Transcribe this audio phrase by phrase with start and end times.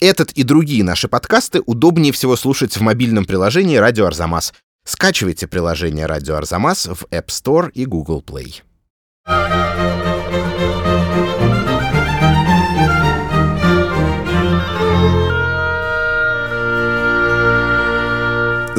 [0.00, 4.52] Этот и другие наши подкасты удобнее всего слушать в мобильном приложении «Радио Арзамас».
[4.84, 8.62] Скачивайте приложение «Радио Арзамас» в App Store и Google Play.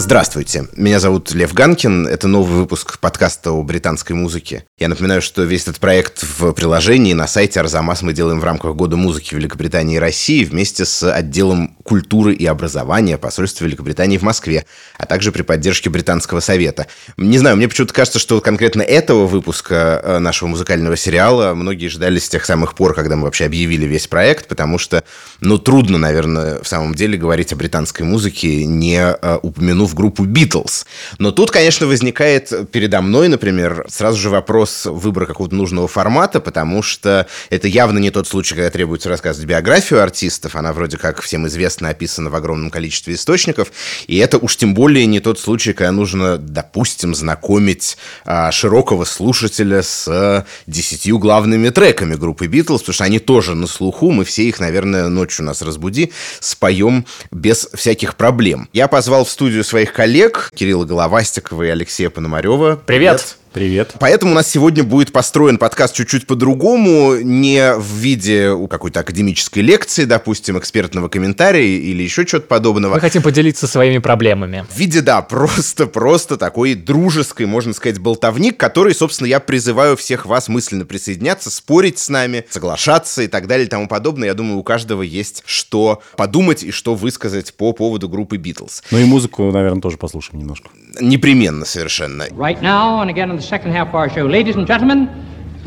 [0.02, 4.64] Здравствуйте, меня зовут Лев Ганкин, это новый выпуск подкаста о британской музыке.
[4.78, 8.76] Я напоминаю, что весь этот проект в приложении на сайте Арзамас мы делаем в рамках
[8.76, 14.66] Года музыки Великобритании и России вместе с отделом культуры и образования посольства Великобритании в Москве,
[14.98, 16.88] а также при поддержке Британского совета.
[17.18, 22.20] Не знаю, мне почему-то кажется, что конкретно этого выпуска э, нашего музыкального сериала многие ждали
[22.20, 25.04] с тех самых пор, когда мы вообще объявили весь проект, потому что,
[25.42, 30.26] ну, трудно, наверное, в самом деле говорить о британской музыке, не э, упомянув в группу
[30.26, 30.86] Битлз.
[31.18, 36.82] Но тут, конечно, возникает передо мной, например, сразу же вопрос выбора какого-то нужного формата, потому
[36.82, 40.56] что это явно не тот случай, когда требуется рассказывать биографию артистов.
[40.56, 43.72] Она вроде как всем известно описана в огромном количестве источников.
[44.08, 49.82] И это уж тем более не тот случай, когда нужно, допустим, знакомить а, широкого слушателя
[49.82, 54.12] с десятью главными треками группы Битлз, потому что они тоже на слуху.
[54.12, 58.70] Мы все их, наверное, ночью нас разбуди, споем без всяких проблем.
[58.74, 62.76] Я позвал в студию своих своих коллег Кирилла Головастикова и Алексея Пономарева.
[62.86, 63.20] Привет!
[63.22, 63.38] Привет.
[63.52, 63.96] Привет.
[64.00, 70.06] Поэтому у нас сегодня будет построен подкаст чуть-чуть по-другому, не в виде какой-то академической лекции,
[70.06, 72.94] допустим, экспертного комментария или еще чего-то подобного.
[72.94, 74.68] Мы хотим поделиться своими проблемами.
[74.70, 80.48] В виде, да, просто-просто такой дружеской, можно сказать, болтовник, который, собственно, я призываю всех вас
[80.48, 84.28] мысленно присоединяться, спорить с нами, соглашаться и так далее и тому подобное.
[84.28, 88.84] Я думаю, у каждого есть что подумать и что высказать по поводу группы Битлз.
[88.92, 90.70] Ну и музыку, наверное, тоже послушаем немножко.
[91.02, 92.24] Непременно совершенно.
[92.24, 94.26] Right now and again the second half of our show.
[94.26, 95.06] Ladies and gentlemen,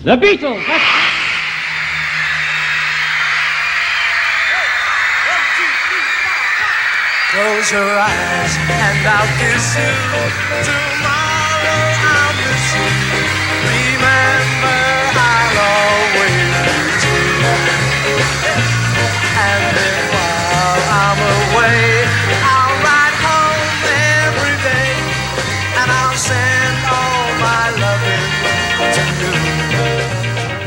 [0.05, 0.63] the Beatles.
[7.33, 11.01] Close your eyes and I'll kiss you.
[11.01, 11.22] Tomorrow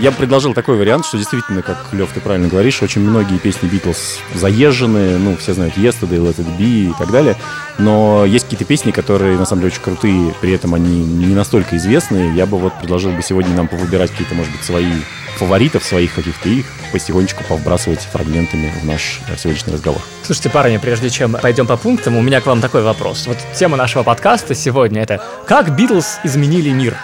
[0.06, 3.68] Я бы предложил такой вариант, что действительно, как, Лев, ты правильно говоришь, очень многие песни
[3.68, 7.36] Битлз заезжены, ну, все знают Yesterday, Let It Be и так далее,
[7.80, 11.76] но есть какие-то песни, которые, на самом деле, очень крутые, при этом они не настолько
[11.78, 12.36] известные.
[12.36, 14.92] Я бы вот предложил бы сегодня нам повыбирать какие-то, может быть, свои
[15.38, 20.04] фаворитов своих каких-то их потихонечку повбрасывать фрагментами в наш сегодняшний разговор.
[20.22, 23.26] Слушайте, парни, прежде чем пойдем по пунктам, у меня к вам такой вопрос.
[23.26, 26.96] Вот тема нашего подкаста сегодня это «Как Битлз изменили мир?».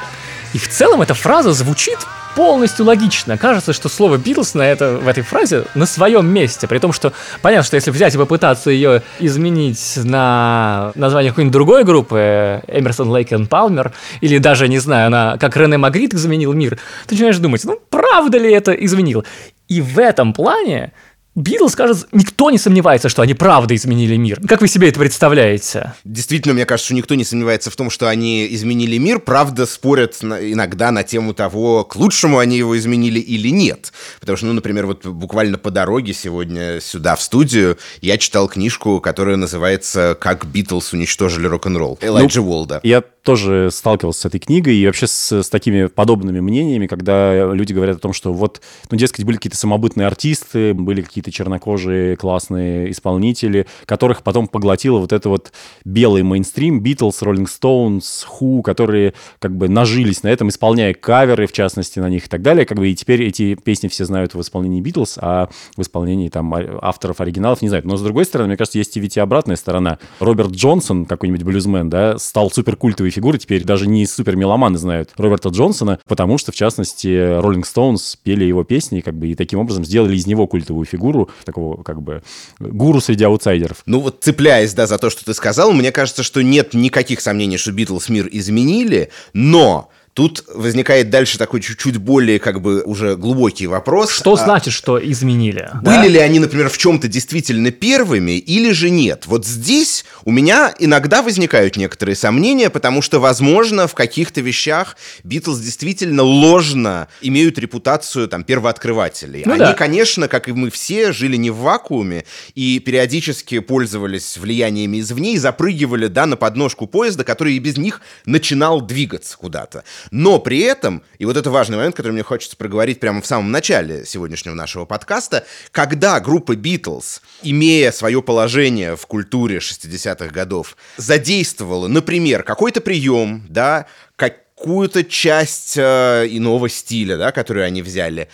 [0.53, 1.97] И в целом эта фраза звучит
[2.35, 3.37] полностью логично.
[3.37, 6.67] Кажется, что слово Битлз на это, в этой фразе на своем месте.
[6.67, 11.83] При том, что понятно, что если взять и попытаться ее изменить на название какой-нибудь другой
[11.83, 13.91] группы, Эмерсон, Лейк и Палмер,
[14.21, 18.37] или даже, не знаю, на, как Рене Магрит изменил мир, ты начинаешь думать, ну, правда
[18.37, 19.25] ли это изменил?
[19.67, 20.91] И в этом плане
[21.33, 24.41] Битлз, кажется, никто не сомневается, что они правда изменили мир.
[24.45, 25.93] Как вы себе это представляете?
[26.03, 29.19] Действительно, мне кажется, что никто не сомневается в том, что они изменили мир.
[29.19, 33.93] Правда, спорят иногда на тему того, к лучшему они его изменили или нет.
[34.19, 38.99] Потому что, ну, например, вот буквально по дороге сегодня сюда, в студию, я читал книжку,
[38.99, 42.81] которая называется «Как Битлз уничтожили рок-н-ролл» Элайджа ну, Уолда.
[42.83, 47.73] Я тоже сталкивался с этой книгой и вообще с, с такими подобными мнениями, когда люди
[47.73, 52.91] говорят о том, что вот, ну, дескать, были какие-то самобытные артисты, были какие-то чернокожие классные
[52.91, 55.51] исполнители, которых потом поглотило вот это вот
[55.85, 61.51] белый мейнстрим, Битлз, Роллинг Стоунс, Ху, которые как бы нажились на этом, исполняя каверы, в
[61.51, 64.41] частности, на них и так далее, как бы и теперь эти песни все знают в
[64.41, 67.85] исполнении Битлз, а в исполнении там авторов оригиналов не знают.
[67.85, 69.99] Но с другой стороны, мне кажется, есть и ведь и обратная сторона.
[70.19, 75.49] Роберт Джонсон, какой-нибудь блюзмен, да, стал суперкультовой фигуры, теперь даже не супер меломаны знают Роберта
[75.49, 79.85] Джонсона, потому что, в частности, Роллинг Стоунс пели его песни, как бы, и таким образом
[79.85, 82.23] сделали из него культовую фигуру, такого, как бы,
[82.59, 83.83] гуру среди аутсайдеров.
[83.85, 87.57] Ну вот, цепляясь, да, за то, что ты сказал, мне кажется, что нет никаких сомнений,
[87.57, 93.67] что Битлз мир изменили, но Тут возникает дальше такой чуть-чуть более как бы уже глубокий
[93.67, 94.11] вопрос.
[94.11, 95.69] Что а, значит, что изменили?
[95.75, 96.07] Были да?
[96.07, 99.23] ли они, например, в чем-то действительно первыми или же нет?
[99.27, 105.59] Вот здесь у меня иногда возникают некоторые сомнения, потому что, возможно, в каких-то вещах Битлз
[105.59, 109.43] действительно ложно имеют репутацию там первооткрывателей.
[109.45, 109.73] Ну, они, да.
[109.73, 115.37] конечно, как и мы все, жили не в вакууме и периодически пользовались влияниями извне и
[115.37, 119.85] запрыгивали да, на подножку поезда, который и без них начинал двигаться куда-то.
[120.09, 123.51] Но при этом, и вот это важный момент, который мне хочется проговорить прямо в самом
[123.51, 131.87] начале сегодняшнего нашего подкаста, когда группа Битлз, имея свое положение в культуре 60-х годов, задействовала,
[131.87, 138.29] например, какой-то прием, да, какую-то часть э, иного стиля, да, которую они взяли,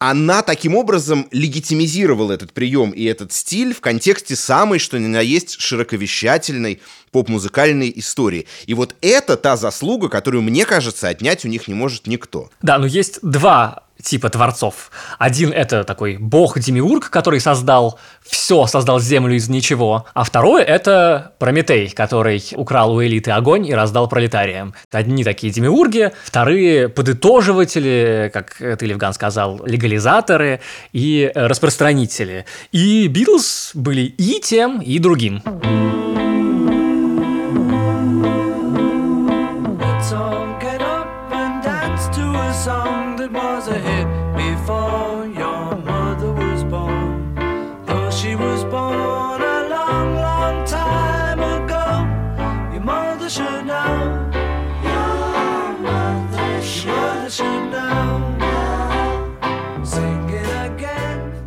[0.00, 5.20] она таким образом легитимизировала этот прием и этот стиль в контексте самой, что ни на
[5.20, 6.80] есть, широковещательной
[7.12, 8.46] поп-музыкальной истории.
[8.64, 12.48] И вот это та заслуга, которую, мне кажется, отнять у них не может никто.
[12.62, 14.90] Да, но есть два типа творцов.
[15.18, 20.06] Один это такой бог-демиург, который создал все, создал Землю из ничего.
[20.14, 24.74] А второй это Прометей, который украл у элиты огонь и раздал пролетариям.
[24.90, 30.60] Одни такие демиурги, вторые подытоживатели, как ты, Левган, сказал, легализаторы
[30.92, 32.46] и распространители.
[32.72, 35.42] И Битлз были и тем, и другим.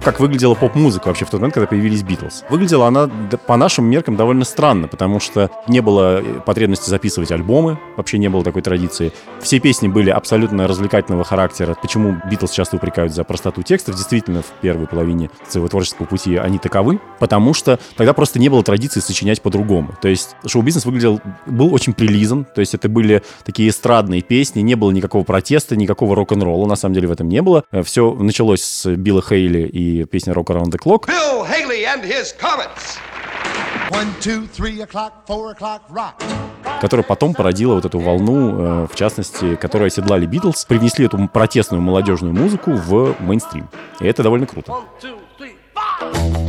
[0.04, 2.44] Как выглядела поп-музыка вообще в тот момент, когда появились Битлз.
[2.50, 3.10] Выглядела она
[3.48, 8.30] по нашим меркам довольно странно, потому что не было э, потребности записывать альбомы, вообще не
[8.30, 9.14] было такой традиции.
[9.42, 11.76] Все песни были абсолютно развлекательного характера.
[11.82, 13.96] Почему Битлз часто упрекают за простоту текстов?
[13.96, 18.64] Действительно, в первой половине своего творческого пути они таковы, потому что тогда просто не было
[18.64, 19.94] традиции сочинять по-другому.
[20.02, 24.76] То есть шоу-бизнес выглядел, был очень прилизан, то есть это были такие эстрадные песни, не
[24.76, 27.64] было никакого протеста, никакого рок-н-ролла, на самом деле в этом не было.
[27.72, 31.08] Э, Все началось с Билла Хейли и песня Rock Around the Clock.
[31.08, 32.98] Bill Haley and his Comets.
[33.90, 36.14] One, two, three o'clock, four o'clock, rock
[36.84, 41.82] которая потом породила вот эту волну, э, в частности, которую оседлали Битлз, привнесли эту протестную
[41.82, 43.70] молодежную музыку в мейнстрим.
[44.02, 44.70] И это довольно круто.
[44.70, 46.43] One, two, three,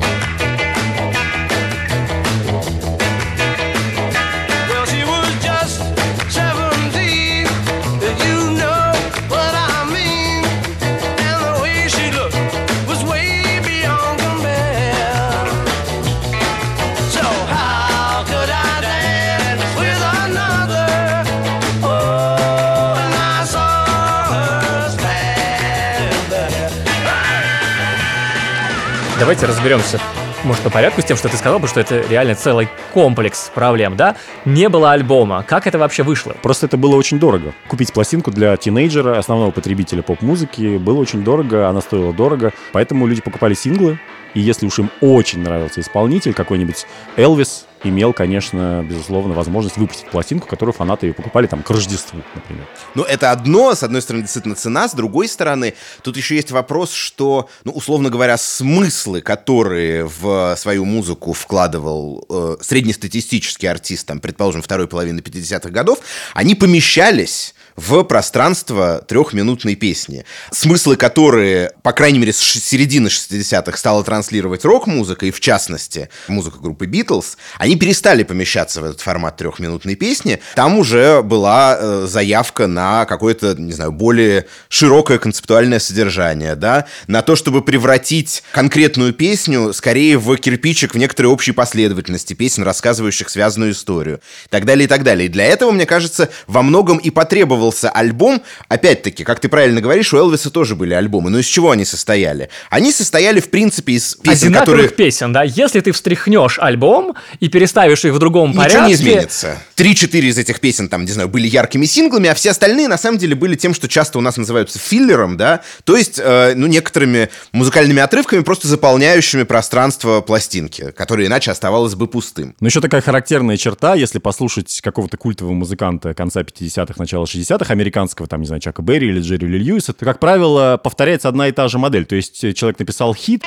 [29.24, 29.98] Давайте разберемся,
[30.44, 33.96] может, по порядку с тем, что ты сказал, потому что это реально целый комплекс проблем,
[33.96, 34.16] да?
[34.44, 35.42] Не было альбома.
[35.48, 36.36] Как это вообще вышло?
[36.42, 37.54] Просто это было очень дорого.
[37.66, 42.52] Купить пластинку для тинейджера, основного потребителя поп-музыки, было очень дорого, она стоила дорого.
[42.72, 43.98] Поэтому люди покупали синглы,
[44.34, 46.86] и если уж им очень нравился исполнитель, какой-нибудь
[47.16, 52.66] Элвис, имел, конечно, безусловно, возможность выпустить пластинку, которую фанаты покупали там к Рождеству, например.
[52.94, 56.92] Ну, это одно, с одной стороны, действительно цена, с другой стороны, тут еще есть вопрос,
[56.92, 64.62] что, ну, условно говоря, смыслы, которые в свою музыку вкладывал э, среднестатистический артист, там, предположим,
[64.62, 65.98] второй половины 50-х годов,
[66.34, 74.04] они помещались в пространство трехминутной песни, смыслы которые, по крайней мере, с середины 60-х стала
[74.04, 79.96] транслировать рок-музыка, и в частности, музыка группы Битлз, они перестали помещаться в этот формат трехминутной
[79.96, 80.40] песни.
[80.54, 87.22] Там уже была э, заявка на какое-то, не знаю, более широкое концептуальное содержание, да, на
[87.22, 93.72] то, чтобы превратить конкретную песню скорее в кирпичик в некоторой общей последовательности песен, рассказывающих связанную
[93.72, 95.26] историю, и так далее, и так далее.
[95.26, 99.80] И для этого, мне кажется, во многом и потребовалось записывался альбом, опять-таки, как ты правильно
[99.80, 102.50] говоришь, у Элвиса тоже были альбомы, но из чего они состояли?
[102.70, 104.88] Они состояли, в принципе, из песен, Одинаковых которые...
[104.90, 105.42] песен, да?
[105.42, 108.86] Если ты встряхнешь альбом и переставишь их в другом Ничего порядке...
[108.86, 109.58] не изменится.
[109.74, 113.18] Три-четыре из этих песен, там, не знаю, были яркими синглами, а все остальные, на самом
[113.18, 115.62] деле, были тем, что часто у нас называются филлером, да?
[115.84, 122.06] То есть, э, ну, некоторыми музыкальными отрывками, просто заполняющими пространство пластинки, которое иначе оставалось бы
[122.06, 122.54] пустым.
[122.60, 127.72] Ну, еще такая характерная черта, если послушать какого-то культового музыканта конца 50-х, начала 60-х, 60-х,
[127.72, 131.48] американского, там, не знаю, Чака Берри или Джерри Ли Льюиса, то, как правило, повторяется одна
[131.48, 132.04] и та же модель.
[132.04, 133.44] То есть э, человек написал хит,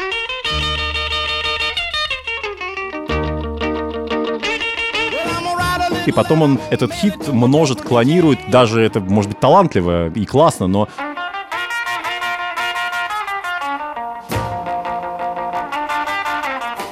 [6.05, 10.87] и потом он этот хит множит, клонирует, даже это может быть талантливо и классно, но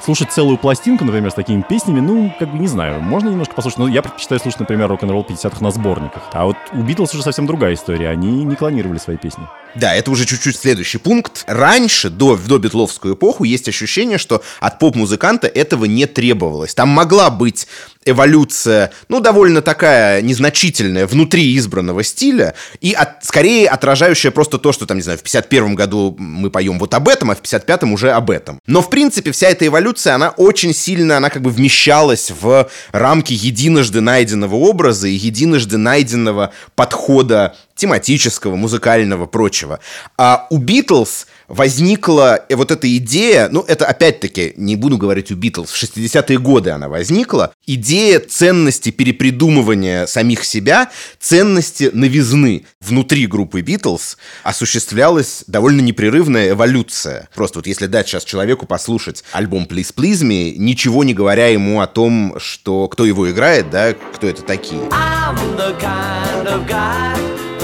[0.06, 3.80] слушать целую пластинку, например, с такими песнями, ну, как бы не знаю, можно немножко послушать,
[3.80, 6.30] но я предпочитаю слушать, например, рок-н-ролл 50-х на сборниках.
[6.32, 9.48] А вот у Битлз уже совсем другая история, они не клонировали свои песни.
[9.74, 11.44] Да, это уже чуть-чуть следующий пункт.
[11.48, 16.76] Раньше, до, до битловскую эпоху, есть ощущение, что от поп-музыканта этого не требовалось.
[16.76, 17.68] Там могла быть
[18.06, 24.86] эволюция, ну, довольно такая незначительная внутри избранного стиля и от, скорее отражающая просто то, что
[24.86, 28.12] там, не знаю, в 51 году мы поем вот об этом, а в 55-м уже
[28.12, 28.60] об этом.
[28.68, 33.34] Но, в принципе, вся эта эволюция, она очень сильно, она как бы вмещалась в рамки
[33.34, 39.80] единожды найденного образа и единожды найденного подхода тематического, музыкального, прочего.
[40.18, 45.72] А у Битлз возникла вот эта идея, ну, это опять-таки, не буду говорить у Битлз,
[45.72, 52.66] в 60-е годы она возникла, идея ценности перепридумывания самих себя, ценности новизны.
[52.82, 57.30] Внутри группы Битлз осуществлялась довольно непрерывная эволюция.
[57.36, 61.82] Просто вот если дать сейчас человеку послушать альбом Please Please Me, ничего не говоря ему
[61.82, 64.82] о том, что кто его играет, да, кто это такие.
[64.92, 67.55] I'm the kind of guy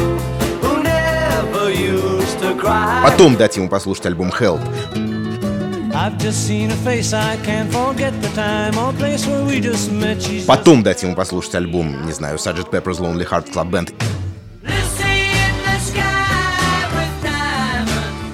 [2.61, 4.61] Потом дать ему послушать альбом Help.
[10.47, 12.69] Потом дать ему послушать альбом, не знаю, Sgt.
[12.69, 13.93] Pepper's Lonely Hearts Club Band.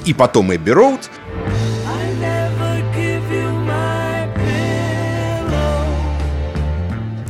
[0.06, 1.10] И потом Эбби Роуд.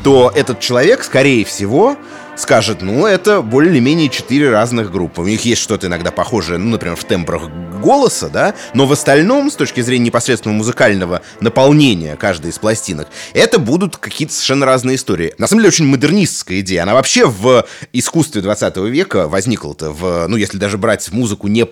[0.07, 1.97] то этот человек, скорее всего,
[2.37, 5.21] скажет, ну, это более-менее четыре разных группы.
[5.21, 7.49] У них есть что-то иногда похожее, ну, например, в тембрах
[7.81, 13.59] голоса, да, но в остальном, с точки зрения непосредственного музыкального наполнения каждой из пластинок, это
[13.59, 15.33] будут какие-то совершенно разные истории.
[15.37, 16.83] На самом деле, очень модернистская идея.
[16.83, 21.65] Она вообще в искусстве 20 века возникла-то, в, ну, если даже брать музыку не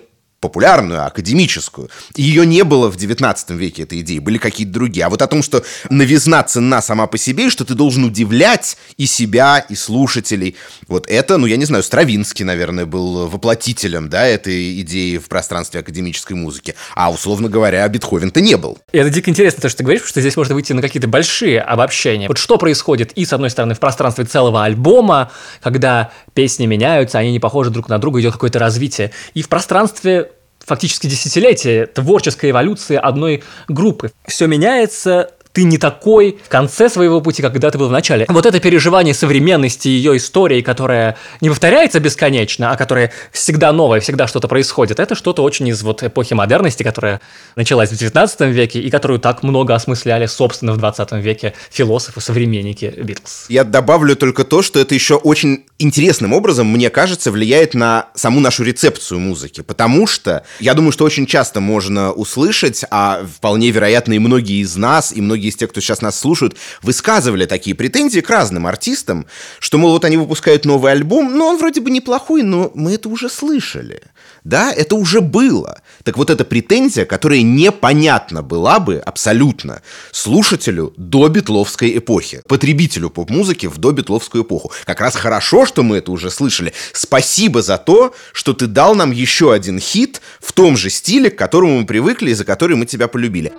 [0.46, 1.90] популярную, академическую.
[2.14, 5.06] Ее не было в 19 веке, этой идеи, были какие-то другие.
[5.06, 8.76] А вот о том, что новизна ценна сама по себе, и что ты должен удивлять
[8.96, 14.24] и себя, и слушателей, вот это, ну, я не знаю, Стравинский, наверное, был воплотителем, да,
[14.26, 16.74] этой идеи в пространстве академической музыки.
[16.94, 18.78] А, условно говоря, Бетховен-то не был.
[18.92, 21.60] И это дико интересно, то, что ты говоришь, что здесь можно выйти на какие-то большие
[21.60, 22.28] обобщения.
[22.28, 27.32] Вот что происходит и, с одной стороны, в пространстве целого альбома, когда песни меняются, они
[27.32, 30.30] не похожи друг на друга, идет какое-то развитие, и в пространстве
[30.66, 34.10] фактически десятилетие творческой эволюции одной группы.
[34.26, 38.26] Все меняется, ты не такой в конце своего пути, как когда ты был в начале.
[38.28, 44.26] Вот это переживание современности ее истории, которая не повторяется бесконечно, а которая всегда новая, всегда
[44.26, 47.22] что-то происходит, это что-то очень из вот эпохи модерности, которая
[47.56, 52.92] началась в 19 веке и которую так много осмысляли, собственно, в 20 веке философы, современники
[52.94, 53.46] Битлз.
[53.48, 58.40] Я добавлю только то, что это еще очень интересным образом, мне кажется, влияет на саму
[58.40, 64.12] нашу рецепцию музыки, потому что я думаю, что очень часто можно услышать, а вполне вероятно
[64.12, 67.74] и многие из нас, и многие многие из тех, кто сейчас нас слушают, высказывали такие
[67.74, 69.26] претензии к разным артистам,
[69.60, 73.08] что, мол, вот они выпускают новый альбом, но он вроде бы неплохой, но мы это
[73.08, 74.02] уже слышали.
[74.44, 75.80] Да, это уже было.
[76.04, 83.66] Так вот эта претензия, которая непонятна была бы абсолютно слушателю до битловской эпохи, потребителю поп-музыки
[83.66, 84.70] в добитловскую эпоху.
[84.84, 86.72] Как раз хорошо, что мы это уже слышали.
[86.92, 91.36] Спасибо за то, что ты дал нам еще один хит в том же стиле, к
[91.36, 93.52] которому мы привыкли и за который мы тебя полюбили.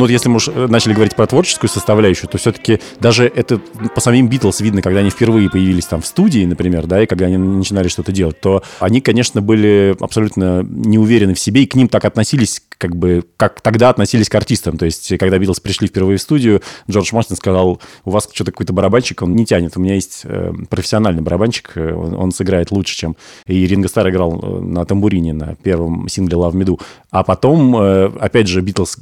[0.00, 3.58] Ну, вот если мы уж э, начали говорить про творческую составляющую, то все-таки даже это
[3.94, 7.26] по самим Битлз видно, когда они впервые появились там в студии, например, да, и когда
[7.26, 11.74] они начинали что-то делать, то они, конечно, были абсолютно не уверены в себе, и к
[11.74, 14.78] ним так относились, как бы, как тогда относились к артистам.
[14.78, 18.72] То есть, когда Битлз пришли впервые в студию, Джордж Мартин сказал, у вас что-то какой-то
[18.72, 22.96] барабанщик, он не тянет, у меня есть э, профессиональный барабанщик, э, он, он сыграет лучше,
[22.96, 23.16] чем...
[23.46, 26.80] И Ринго Стар играл на тамбурине на первом сингле Love Me Do.
[27.10, 28.98] А потом, опять же, Битлз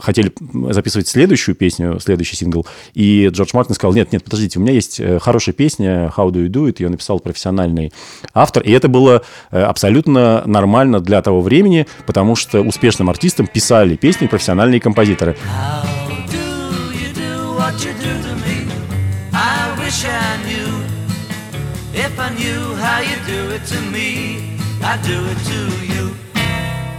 [0.00, 0.32] хотели
[0.70, 5.00] записывать следующую песню, следующий сингл, и Джордж Мартин сказал, нет, нет, подождите, у меня есть
[5.00, 7.92] э, хорошая песня «How do you do it», ее написал профессиональный
[8.34, 13.94] автор, и это было э, абсолютно нормально для того времени, потому что успешным артистам писали
[13.94, 15.36] песни профессиональные композиторы.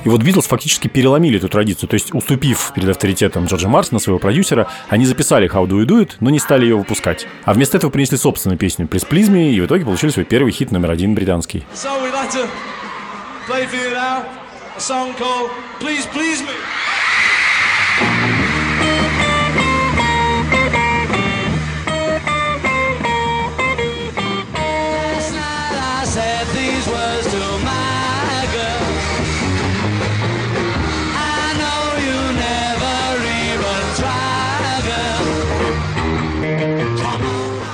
[0.05, 1.89] И вот Битлз фактически переломили эту традицию.
[1.89, 6.01] То есть, уступив перед авторитетом Джорджа Мартина, своего продюсера, они записали How Do You Do
[6.01, 7.27] It, но не стали ее выпускать.
[7.43, 10.53] А вместо этого принесли собственную песню Please Please Me, и в итоге получили свой первый
[10.53, 11.65] хит номер один британский.
[11.73, 11.89] So
[15.79, 17.02] Please Please Me.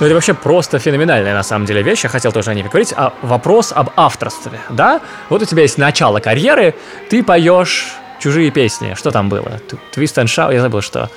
[0.00, 2.04] Ну, это вообще просто феноменальная, на самом деле, вещь.
[2.04, 2.94] Я хотел тоже о ней поговорить.
[2.96, 5.02] А вопрос об авторстве, да?
[5.28, 6.74] Вот у тебя есть начало карьеры,
[7.10, 8.94] ты поешь чужие песни.
[8.94, 9.60] Что там было?
[9.94, 11.10] Twist and Shout, я забыл, что.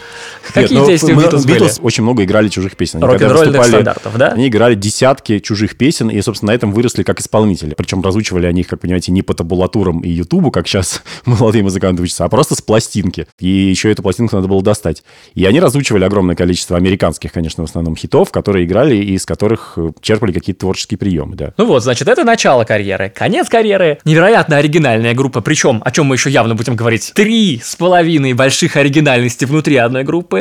[0.44, 1.82] Нет, Какие ну, песни мы- Beatles были?
[1.82, 3.02] Очень много играли чужих песен.
[3.02, 4.28] Рок-н-ролльных выступали, стандартов, да?
[4.30, 7.74] Они играли десятки чужих песен, и, собственно, на этом выросли как исполнители.
[7.76, 12.04] Причем разучивали они их, как понимаете, не по табулатурам и ютубу, как сейчас молодые музыканты
[12.04, 13.28] учатся, а просто с пластинки.
[13.40, 15.04] И еще эту пластинку надо было достать.
[15.34, 19.74] И они разучивали огромное количество американских, конечно, в основном хитов, которые играли и из которых
[19.78, 21.54] э, черпали какие-то творческие приемы, да.
[21.58, 23.12] Ну вот, значит, это начало карьеры.
[23.16, 24.00] Конец карьеры.
[24.06, 25.42] Невероятно оригинальная группа.
[25.42, 30.04] Причем, о чем мы еще явно будем говорить, три с половиной больших оригинальности внутри одной
[30.04, 30.33] группы.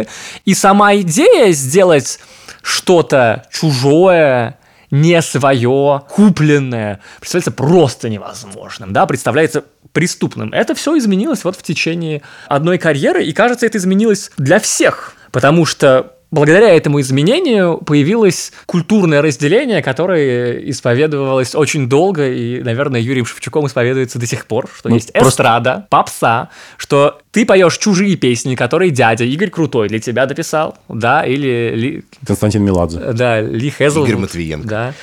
[0.44, 2.18] И сама идея сделать
[2.62, 4.58] что-то чужое,
[4.90, 10.52] не свое, купленное, представляется просто невозможным, да, представляется преступным.
[10.52, 15.64] Это все изменилось вот в течение одной карьеры, и кажется, это изменилось для всех, потому
[15.64, 23.66] что Благодаря этому изменению появилось культурное разделение, которое исповедовалось очень долго, и, наверное, Юрием Шевчуком
[23.66, 26.48] исповедуется до сих пор, что Ну, есть просто- эстрада, попса,
[26.78, 32.04] что ты поешь чужие песни, которые дядя Игорь Крутой для тебя дописал, да, или Ли-
[32.26, 32.98] Константин Меладзе.
[33.12, 34.04] да, Ли Хезл.
[34.04, 34.66] Игорь Матвиенко.
[34.68, 34.94] Да.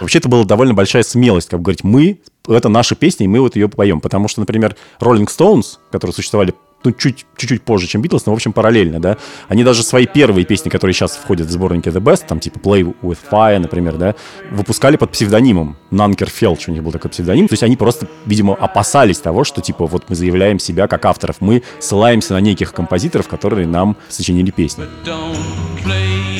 [0.00, 3.40] Вообще это была довольно большая смелость, как бы говорить, мы, это наша песня, и мы
[3.40, 4.00] вот ее поем.
[4.00, 8.36] Потому что, например, Rolling Stones, которые существовали ну, чуть, чуть-чуть позже, чем Beatles, но, в
[8.36, 9.16] общем, параллельно, да,
[9.48, 12.94] они даже свои первые песни, которые сейчас входят в сборники The Best, там, типа Play
[13.02, 14.14] With Fire, например, да,
[14.50, 15.76] выпускали под псевдонимом.
[15.90, 17.48] Нанкер Фелч у них был такой псевдоним.
[17.48, 21.36] То есть они просто, видимо, опасались того, что, типа, вот мы заявляем себя как авторов.
[21.40, 24.84] Мы ссылаемся на неких композиторов, которые нам сочинили песни.
[25.04, 25.36] Don't
[25.84, 26.35] play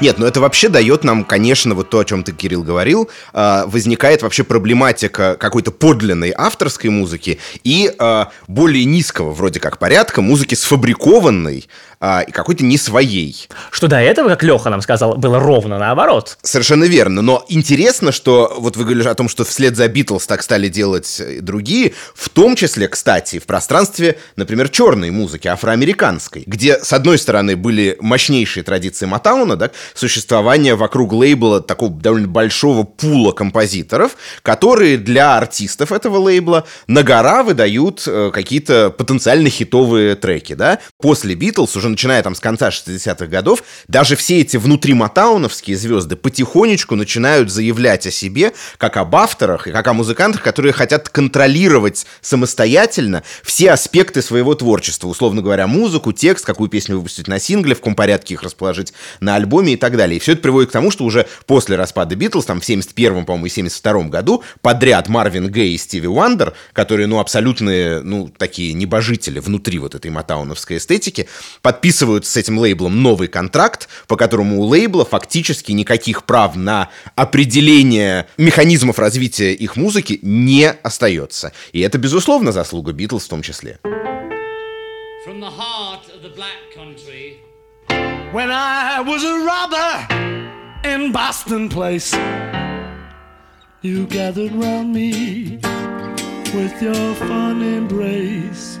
[0.00, 3.64] Нет, но это вообще дает нам, конечно, вот то, о чем ты, Кирилл, говорил, э,
[3.66, 10.54] возникает вообще проблематика какой-то подлинной авторской музыки и э, более низкого, вроде как, порядка музыки
[10.54, 11.66] сфабрикованной
[12.00, 13.48] э, и какой-то не своей.
[13.70, 16.38] Что до этого, как Леха нам сказал, было ровно наоборот.
[16.42, 17.22] Совершенно верно.
[17.22, 21.20] Но интересно, что вот вы говорили о том, что вслед за Битлз так стали делать
[21.20, 27.18] и другие, в том числе, кстати, в пространстве, например, черной музыки, афроамериканской, где, с одной
[27.18, 34.98] стороны, были мощнейшие традиции Матауна, да, существование вокруг лейбла такого довольно большого пула композиторов, которые
[34.98, 40.78] для артистов этого лейбла на гора выдают э, какие-то потенциально хитовые треки, да.
[41.00, 46.94] После Битлз, уже начиная там с конца 60-х годов, даже все эти внутриматауновские звезды потихонечку
[46.94, 53.22] начинают заявлять о себе как об авторах и как о музыкантах, которые хотят контролировать самостоятельно
[53.42, 55.08] все аспекты своего творчества.
[55.08, 59.36] Условно говоря, музыку, текст, какую песню выпустить на сингле, в каком порядке их расположить на
[59.36, 60.16] альбоме и так далее.
[60.16, 63.46] И все это приводит к тому, что уже после распада Битлз, там в 71-м, по-моему,
[63.46, 69.38] и 72-м году подряд Марвин Гей и Стиви Уандер, которые, ну, абсолютные, ну, такие небожители
[69.38, 71.28] внутри вот этой матауновской эстетики,
[71.78, 78.26] подписывают с этим лейблом новый контракт, по которому у лейбла фактически никаких прав на определение
[78.36, 81.52] механизмов развития их музыки не остается.
[81.70, 83.78] И это, безусловно, заслуга Битлз в том числе.
[85.24, 87.38] From the heart of the black country.
[88.32, 90.08] When I was a robber
[90.84, 92.12] in Boston Place,
[93.82, 95.60] you gathered round me
[96.52, 98.80] with your fun embrace.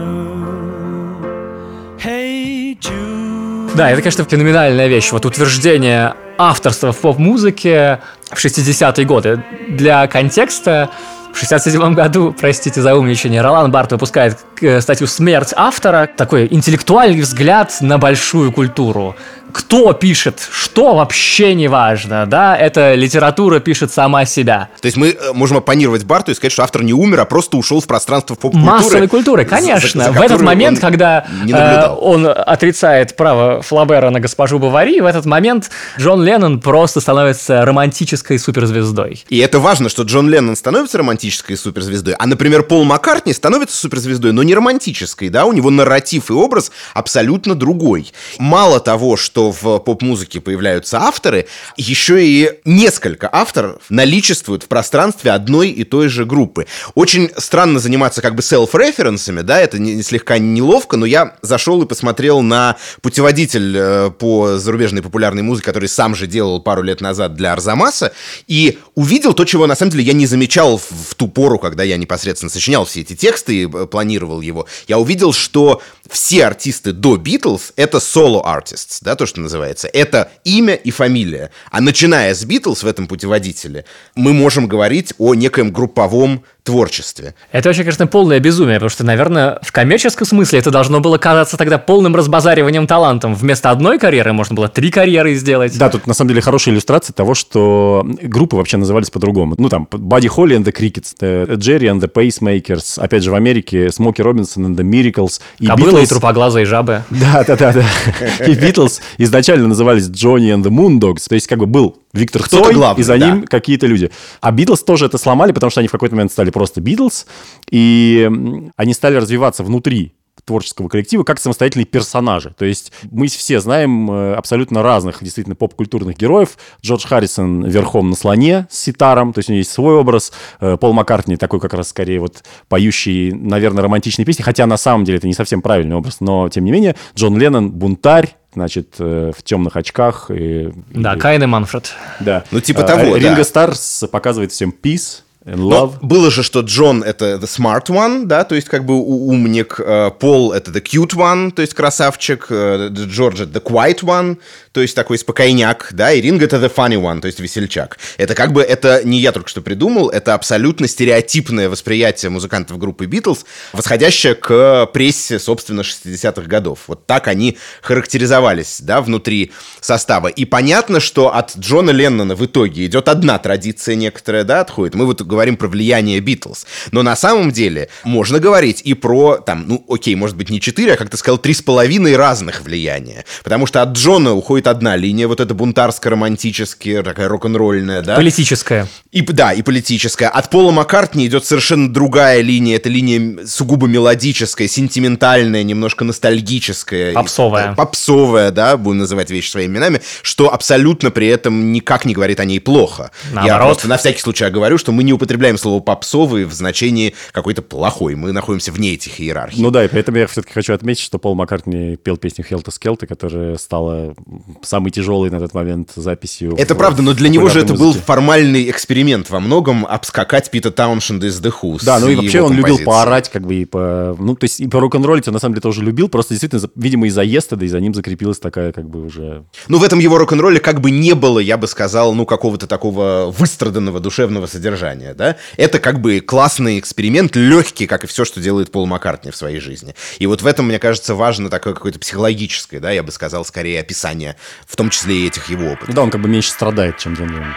[3.81, 5.11] Да, это, конечно, феноменальная вещь.
[5.11, 9.43] Вот утверждение авторства в поп-музыке в 60-е годы.
[9.69, 10.91] Для контекста,
[11.33, 16.07] в 67 году, простите за умничание, Ролан Барт выпускает э, статью «Смерть автора».
[16.15, 19.15] Такой интеллектуальный взгляд на большую культуру.
[19.53, 22.57] Кто пишет, что вообще не важно, да?
[22.57, 24.69] Эта литература пишет сама себя.
[24.81, 27.57] То есть мы э, можем оппонировать Барту и сказать, что автор не умер, а просто
[27.57, 28.71] ушел в пространство поп-культуры.
[28.71, 30.05] Массовой культуры, за- конечно.
[30.05, 35.05] за в этот момент, он когда э, он отрицает право Флабера на госпожу Бавари, в
[35.05, 39.23] этот момент Джон Леннон просто становится романтической суперзвездой.
[39.29, 44.31] И это важно, что Джон Леннон становится романтической суперзвездой, а, например, Пол Маккартни становится суперзвездой,
[44.33, 48.11] но не романтической, да, у него нарратив и образ абсолютно другой.
[48.37, 55.31] Мало того, что что в поп-музыке появляются авторы, еще и несколько авторов наличествуют в пространстве
[55.31, 56.67] одной и той же группы.
[56.93, 61.87] Очень странно заниматься как бы селф-референсами, да, это не, слегка неловко, но я зашел и
[61.87, 67.35] посмотрел на путеводитель э, по зарубежной популярной музыке, который сам же делал пару лет назад
[67.35, 68.13] для Арзамаса,
[68.47, 71.83] и увидел то, чего на самом деле я не замечал в, в ту пору, когда
[71.83, 74.67] я непосредственно сочинял все эти тексты и э, планировал его.
[74.87, 79.89] Я увидел, что все артисты до Битлз— это соло-артист, да, то, что называется.
[79.91, 81.49] Это имя и фамилия.
[81.71, 87.33] А начиная с Битлз в этом путеводителе, мы можем говорить о некоем групповом творчестве.
[87.51, 91.57] Это вообще, конечно, полное безумие, потому что, наверное, в коммерческом смысле это должно было казаться
[91.57, 93.33] тогда полным разбазариванием талантом.
[93.33, 95.77] Вместо одной карьеры можно было три карьеры сделать.
[95.77, 99.55] Да, тут на самом деле хорошая иллюстрация того, что группы вообще назывались по-другому.
[99.57, 103.35] Ну, там, Buddy Holly and the Crickets, the Jerry and the Pacemakers, опять же, в
[103.35, 105.41] Америке Смоки Робинсон and the Miracles.
[105.59, 106.03] И Кобылы Beatles...
[106.03, 107.03] и трупоглазые жабы.
[107.09, 107.85] Да, да, да, да.
[108.45, 112.73] И Битлз изначально назывались Johnny and the Moondogs, то есть как бы был Виктор Цой,
[112.73, 113.31] главный, и за да.
[113.31, 114.11] ним какие-то люди.
[114.41, 117.25] А Битлз тоже это сломали, потому что они в какой-то момент стали просто Битлз,
[117.69, 118.29] и
[118.75, 120.13] они стали развиваться внутри
[120.51, 122.53] творческого коллектива как самостоятельные персонажи.
[122.57, 126.57] То есть мы все знаем э, абсолютно разных действительно поп-культурных героев.
[126.83, 130.33] Джордж Харрисон верхом на слоне с ситаром, то есть у него есть свой образ.
[130.59, 135.05] Э, Пол Маккартни такой как раз скорее вот поющий, наверное, романтичные песни, хотя на самом
[135.05, 139.31] деле это не совсем правильный образ, но тем не менее Джон Леннон бунтарь, значит, э,
[139.33, 140.29] в темных очках.
[140.33, 141.17] И, да, и...
[141.17, 141.93] Кайн и Манфред.
[142.19, 142.43] Да.
[142.51, 143.43] Ну, типа того, Ринго да.
[143.45, 145.97] Старс показывает всем peace, And love.
[146.01, 149.79] Но было же, что Джон это the smart one, да, то есть как бы умник,
[149.79, 154.37] э, Пол это the cute one, то есть красавчик, э, Джордж это the quiet one,
[154.71, 157.97] то есть такой спокойняк, да, и Ринг это the funny one, то есть весельчак.
[158.17, 163.05] Это как бы, это не я только что придумал, это абсолютно стереотипное восприятие музыкантов группы
[163.05, 166.79] Битлз, восходящее к прессе, собственно, 60-х годов.
[166.87, 170.29] Вот так они характеризовались, да, внутри состава.
[170.29, 174.95] И понятно, что от Джона Леннона в итоге идет одна традиция некоторая, да, отходит.
[174.95, 176.65] Мы вот говорим про влияние Битлз.
[176.91, 180.93] Но на самом деле можно говорить и про, там, ну, окей, может быть, не четыре,
[180.93, 183.25] а, как ты сказал, три с половиной разных влияния.
[183.43, 188.15] Потому что от Джона уходит одна линия, вот эта бунтарско-романтическая, такая рок-н-ролльная, да?
[188.15, 188.87] Политическая.
[189.11, 190.27] И, да, и политическая.
[190.27, 192.75] От Пола Маккартни идет совершенно другая линия.
[192.75, 197.13] Это линия сугубо мелодическая, сентиментальная, немножко ностальгическая.
[197.13, 197.73] Попсовая.
[197.73, 202.39] И, попсовая, да, будем называть вещи своими именами, что абсолютно при этом никак не говорит
[202.39, 203.11] о ней плохо.
[203.31, 203.47] Наоборот.
[203.47, 207.61] Я просто на всякий случай говорю, что мы не употребляем слово попсовый в значении какой-то
[207.61, 208.15] плохой.
[208.15, 209.61] Мы находимся вне этих иерархий.
[209.61, 213.07] Ну да, и поэтому я все-таки хочу отметить, что Пол Маккартни пел песню «Хелта Скелта»,
[213.07, 214.15] которая стала
[214.61, 216.55] самой тяжелой на тот момент записью.
[216.57, 217.99] Это в, правда, но для него же это музыке.
[217.99, 221.83] был формальный эксперимент во многом обскакать Пита Тауншенда из The Who.
[221.83, 224.15] Да, ну и вообще он любил поорать, как бы, и по...
[224.19, 227.07] Ну, то есть и по рок-н-роллить он на самом деле тоже любил, просто действительно, видимо,
[227.07, 229.45] из-за Естеда, и за ним закрепилась такая, как бы, уже...
[229.67, 233.33] Ну, в этом его рок-н-ролле как бы не было, я бы сказал, ну, какого-то такого
[233.37, 238.71] выстраданного душевного содержания да, это как бы классный эксперимент, легкий, как и все, что делает
[238.71, 239.95] Пол Маккартни в своей жизни.
[240.19, 243.79] И вот в этом, мне кажется, важно такое какое-то психологическое, да, я бы сказал, скорее
[243.79, 244.35] описание,
[244.67, 245.93] в том числе и этих его опытов.
[245.93, 247.53] Да, он как бы меньше страдает, чем Джон Леннон.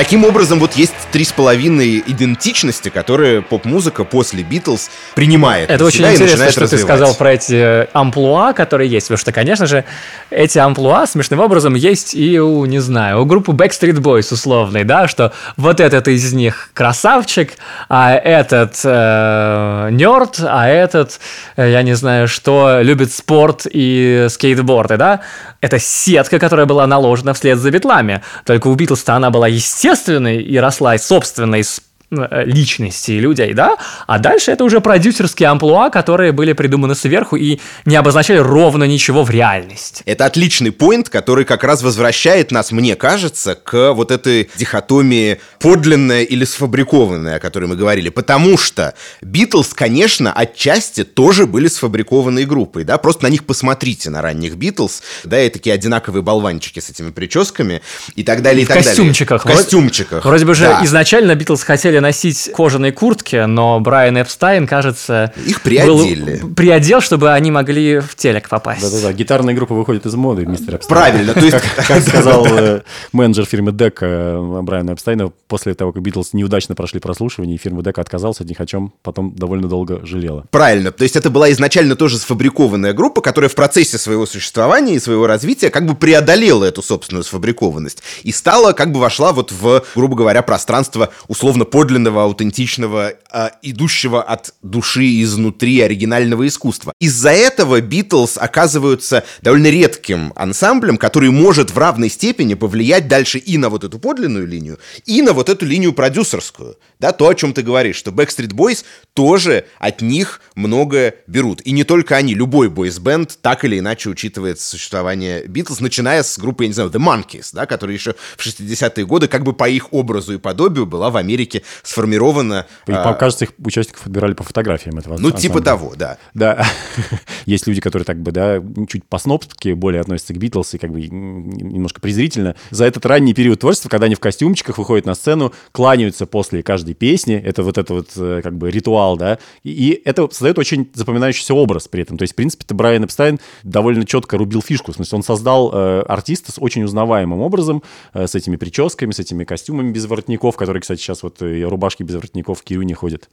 [0.00, 5.68] Таким образом, вот есть три с половиной идентичности, которые поп-музыка после Битлз принимает.
[5.68, 6.70] Это очень интересно, что развивать.
[6.70, 9.84] ты сказал про эти э, амплуа, которые есть, потому что, конечно же,
[10.30, 15.06] эти амплуа смешным образом есть и у, не знаю, у группы Backstreet Boys условной, да,
[15.06, 17.52] что вот этот из них красавчик,
[17.90, 21.20] а этот э, нерд, а этот,
[21.56, 25.20] э, я не знаю, что, любит спорт и скейтборды, да,
[25.60, 28.22] это сетка, которая была наложена вслед за битлами.
[28.46, 29.89] Только у Битлз-то она была естественной
[30.36, 31.64] и росла собственной э,
[32.10, 37.94] личностей людей, да, а дальше это уже продюсерские амплуа, которые были придуманы сверху и не
[37.96, 40.02] обозначали ровно ничего в реальности.
[40.06, 46.22] Это отличный поинт, который как раз возвращает нас, мне кажется, к вот этой дихотомии подлинное
[46.22, 48.08] или сфабрикованное, о которой мы говорили.
[48.08, 54.20] Потому что Битлз, конечно, отчасти тоже были сфабрикованные группой, да, просто на них посмотрите, на
[54.20, 57.82] ранних Битлз, да, и такие одинаковые болванчики с этими прическами
[58.16, 59.44] и так далее, и, в так костюмчиках.
[59.44, 59.56] далее.
[59.56, 60.24] В костюмчиках.
[60.24, 60.84] Вроде бы же Да.
[60.84, 66.40] изначально Битлз хотели носить кожаные куртки, но Брайан Эпстайн, кажется, Их приодели.
[66.40, 68.82] был- приодел, чтобы они могли в телек попасть.
[68.82, 71.00] Да-да-да, гитарная группа выходит из моды, мистер Эпстайн.
[71.02, 71.56] Правильно, то есть...
[71.86, 72.82] Как сказал э,
[73.12, 77.82] менеджер фирмы Дек э, Брайана Эпстайна, после того, как Битлз неудачно прошли прослушивание, и фирма
[77.82, 80.44] Дек отказалась от них, о чем потом довольно долго жалела.
[80.50, 80.92] Правильно.
[80.92, 85.26] То есть это была изначально тоже сфабрикованная группа, которая в процессе своего существования и своего
[85.26, 90.16] развития как бы преодолела эту собственную сфабрикованность и стала, как бы вошла вот в, грубо
[90.16, 96.92] говоря, пространство условно подлинного, аутентичного, а, идущего от души изнутри оригинального искусства.
[97.00, 103.58] Из-за этого Битлз оказываются довольно редким ансамблем, который может в равной степени повлиять дальше и
[103.58, 106.76] на вот эту подлинную линию, и на вот эту линию продюсерскую.
[107.00, 111.60] Да, то, о чем ты говоришь, что Backstreet Boys тоже от них многое берут.
[111.62, 116.64] И не только они, любой бойсбенд так или иначе учитывает существование Битлз, начиная с группы,
[116.64, 119.92] я не знаю, The Monkeys, да, которая еще в 60-е годы как бы по их
[119.92, 122.66] образу и подобию была в Америке сформирована.
[122.86, 125.64] И, а, кажется, их участников отбирали по фотографиям этого ну, типа ансамбля.
[125.64, 126.18] того, да.
[126.34, 126.66] Да,
[127.46, 131.00] есть люди, которые так бы, да, чуть по-снобски более относятся к Битлз и как бы
[131.00, 132.56] немножко презрительно.
[132.70, 136.94] За этот ранний период творчества, когда они в костюмчиках выходят на сцену, кланяются после каждой
[136.94, 141.54] песни, это вот это вот э, как бы ритуал, да, и, это создает очень запоминающийся
[141.54, 142.18] образ при этом.
[142.18, 145.70] То есть, в принципе, это Брайан Эпстайн довольно четко рубил фишку, в смысле, он создал
[145.72, 147.82] э, артиста с очень узнаваемым образом,
[148.14, 152.02] э, с этими прическами, с этими костюмами без воротников, которые, кстати, сейчас вот и рубашки
[152.02, 153.30] без воротников в Кирюне ходят.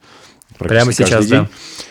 [0.57, 1.47] Прямо сейчас, день.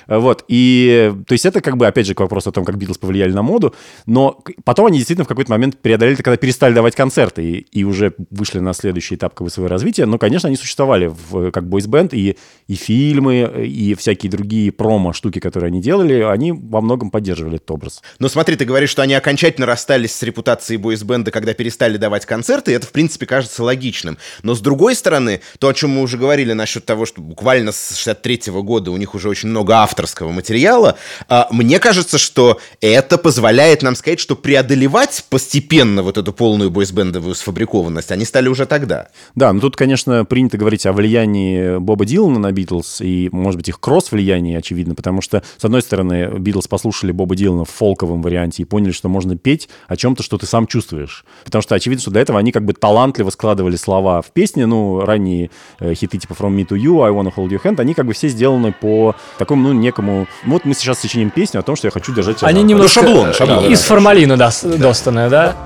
[0.07, 0.19] да.
[0.19, 2.97] Вот, и, то есть это как бы, опять же, к вопросу о том, как Битлз
[2.99, 3.75] повлияли на моду,
[4.07, 8.14] но потом они действительно в какой-то момент преодолели, когда перестали давать концерты и, и уже
[8.31, 12.14] вышли на следующий этап как бы, своего развития, но, конечно, они существовали в, как бойсбенд,
[12.14, 12.37] и,
[12.69, 18.03] и фильмы, и всякие другие промо-штуки, которые они делали, они во многом поддерживали этот образ.
[18.21, 22.73] Но смотри, ты говоришь, что они окончательно расстались с репутацией бойсбенда, когда перестали давать концерты,
[22.73, 24.19] и это, в принципе, кажется логичным.
[24.42, 27.97] Но, с другой стороны, то, о чем мы уже говорили насчет того, что буквально с
[27.97, 30.96] 63 года у них уже очень много авторского материала,
[31.28, 37.35] а, мне кажется, что это позволяет нам сказать, что преодолевать постепенно вот эту полную бойсбендовую
[37.35, 39.09] сфабрикованность они стали уже тогда.
[39.35, 43.68] Да, ну тут, конечно, принято говорить о влиянии Боба Дилана на Битлз и, может быть,
[43.68, 48.62] их кросс-влиянии, очевидно, потому что, с одной стороны, Битлз послушали Боба Дилана в фолковом варианте
[48.62, 51.24] и поняли, что можно петь о чем-то, что ты сам чувствуешь.
[51.44, 55.00] Потому что очевидно, что для этого они как бы талантливо складывали слова в песни, ну,
[55.00, 58.06] ранние э, хиты типа From Me to You, I Wanna Hold Your Hand, они как
[58.06, 60.29] бы все сделаны по такому, ну, некому...
[60.44, 62.68] Ну, вот мы сейчас сочиним песню о том, что я хочу держать Они руку.
[62.68, 63.87] немножко шаблон, э, шаблон, из да.
[63.87, 65.57] формалина да, достанные, да?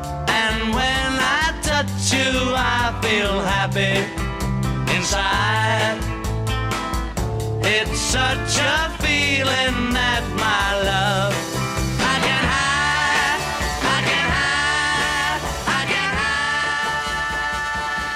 [8.13, 8.40] And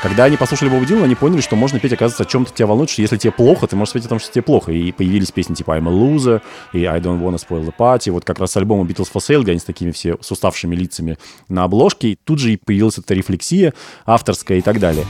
[0.04, 2.90] Когда они послушали Боба Дилана, они поняли, что можно петь, оказывается, о чем-то тебя волнует,
[2.90, 4.70] что если тебе плохо, ты можешь спеть о том, что тебе плохо.
[4.70, 6.42] И появились песни типа I'm a Loser
[6.74, 8.10] и I Don't Wanna Spoil the Party.
[8.10, 10.76] Вот как раз с альбома Beatles for Sale, где они с такими все с уставшими
[10.76, 11.16] лицами
[11.48, 12.08] на обложке.
[12.08, 13.72] И тут же и появилась эта рефлексия
[14.04, 15.06] авторская и так далее.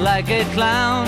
[0.00, 1.06] Like a clown,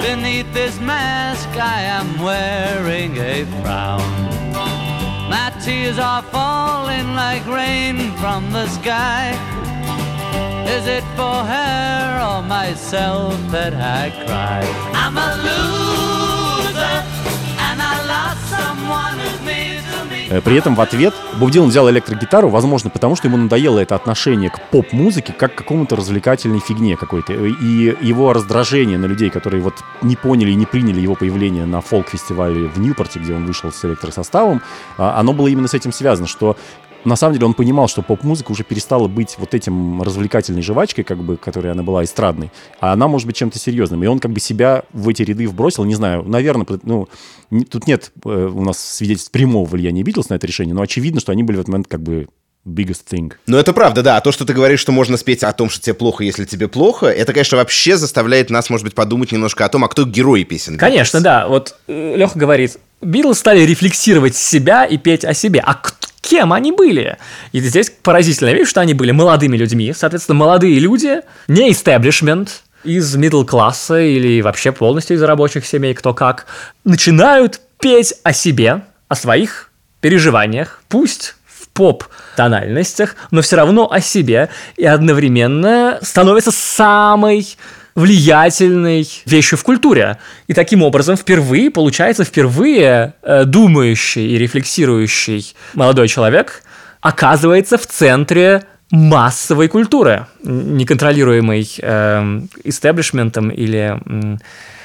[0.00, 4.35] beneath this mask I am wearing a frown.
[5.38, 9.24] My tears are falling like rain from the sky.
[10.76, 14.62] Is it for her or myself that I cry?
[15.02, 16.96] I'm a loser
[17.66, 19.75] and I lost someone who's me.
[20.28, 23.94] Э, При этом в ответ Боб Дилан взял электрогитару, возможно, потому что ему надоело это
[23.94, 27.32] отношение к поп-музыке как к какому-то развлекательной фигне какой-то.
[27.32, 31.80] И его раздражение на людей, которые вот не поняли и не приняли его появление на
[31.80, 34.62] фолк-фестивале в Ньюпорте, где он вышел с электросоставом,
[34.98, 36.56] а, оно было именно с этим связано, что
[37.06, 41.18] на самом деле он понимал, что поп-музыка уже перестала быть вот этим развлекательной жвачкой, как
[41.18, 44.02] бы, которой она была эстрадной, а она может быть чем-то серьезным.
[44.04, 47.08] И он как бы себя в эти ряды вбросил, не знаю, наверное, ну,
[47.70, 51.32] тут нет э, у нас свидетельств прямого влияния Битлз на это решение, но очевидно, что
[51.32, 52.26] они были в этот момент как бы
[52.66, 53.32] biggest thing.
[53.46, 54.16] Ну, это правда, да.
[54.16, 56.66] А то, что ты говоришь, что можно спеть о том, что тебе плохо, если тебе
[56.66, 60.42] плохо, это, конечно, вообще заставляет нас, может быть, подумать немножко о том, а кто герой
[60.42, 60.76] песен.
[60.76, 61.46] Конечно, да.
[61.46, 65.60] Вот Леха говорит, Битлз стали рефлексировать себя и петь о себе.
[65.64, 65.94] А к-
[66.26, 67.16] кем они были.
[67.52, 69.94] И здесь поразительная вещь, что они были молодыми людьми.
[69.96, 76.14] Соответственно, молодые люди, не истеблишмент, из middle класса или вообще полностью из рабочих семей, кто
[76.14, 76.46] как,
[76.84, 84.50] начинают петь о себе, о своих переживаниях, пусть в поп-тональностях, но все равно о себе,
[84.76, 87.56] и одновременно становится самой
[87.96, 90.18] влиятельной вещью в культуре.
[90.46, 96.62] И таким образом впервые, получается, впервые э, думающий и рефлексирующий молодой человек
[97.00, 104.00] оказывается в центре массовой культуры, неконтролируемой э, истеблишментом или...